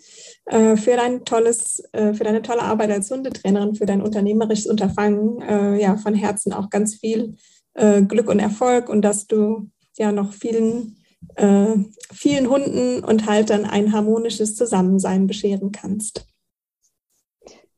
äh, 0.47 0.77
für 0.77 0.97
dein 0.97 1.27
tolles, 1.27 1.85
äh, 1.93 2.15
für 2.15 2.25
deine 2.25 2.41
tolle 2.41 2.63
Arbeit 2.63 2.91
als 2.91 3.11
Hundetrainerin, 3.11 3.75
für 3.75 3.87
dein 3.87 4.01
unternehmerisches 4.01 4.67
Unterfangen, 4.67 5.79
ja, 5.79 5.99
von 5.99 6.15
Herzen 6.15 6.53
auch 6.53 6.71
ganz 6.71 6.97
viel 6.97 7.37
Glück 7.75 8.31
und 8.31 8.39
Erfolg 8.39 8.89
und 8.89 9.03
dass 9.03 9.27
du 9.27 9.69
ja 9.99 10.11
noch 10.11 10.33
vielen, 10.33 10.97
vielen 11.37 12.49
Hunden 12.49 13.05
und 13.05 13.27
Haltern 13.27 13.67
ein 13.67 13.93
harmonisches 13.93 14.57
Zusammensein 14.57 15.27
bescheren 15.27 15.73
kannst. 15.73 16.27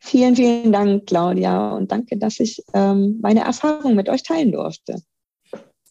Vielen, 0.08 0.36
vielen 0.36 0.72
Dank, 0.72 1.06
Claudia, 1.06 1.72
und 1.72 1.92
danke, 1.92 2.16
dass 2.16 2.40
ich 2.40 2.64
ähm, 2.72 3.18
meine 3.20 3.40
Erfahrung 3.40 3.94
mit 3.94 4.08
euch 4.08 4.22
teilen 4.22 4.52
durfte. 4.52 5.02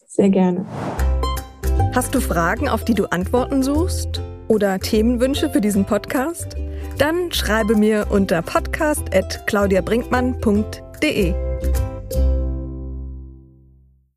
Sehr 0.08 0.28
gerne. 0.28 0.66
Hast 1.94 2.16
du 2.16 2.20
Fragen, 2.20 2.68
auf 2.68 2.84
die 2.84 2.94
du 2.94 3.06
Antworten 3.06 3.62
suchst? 3.62 4.20
Oder 4.48 4.80
Themenwünsche 4.80 5.50
für 5.50 5.60
diesen 5.60 5.84
Podcast? 5.84 6.56
Dann 6.98 7.30
schreibe 7.30 7.76
mir 7.76 8.08
unter 8.10 8.42
podcast.claudiabrinkmann.de. 8.42 11.34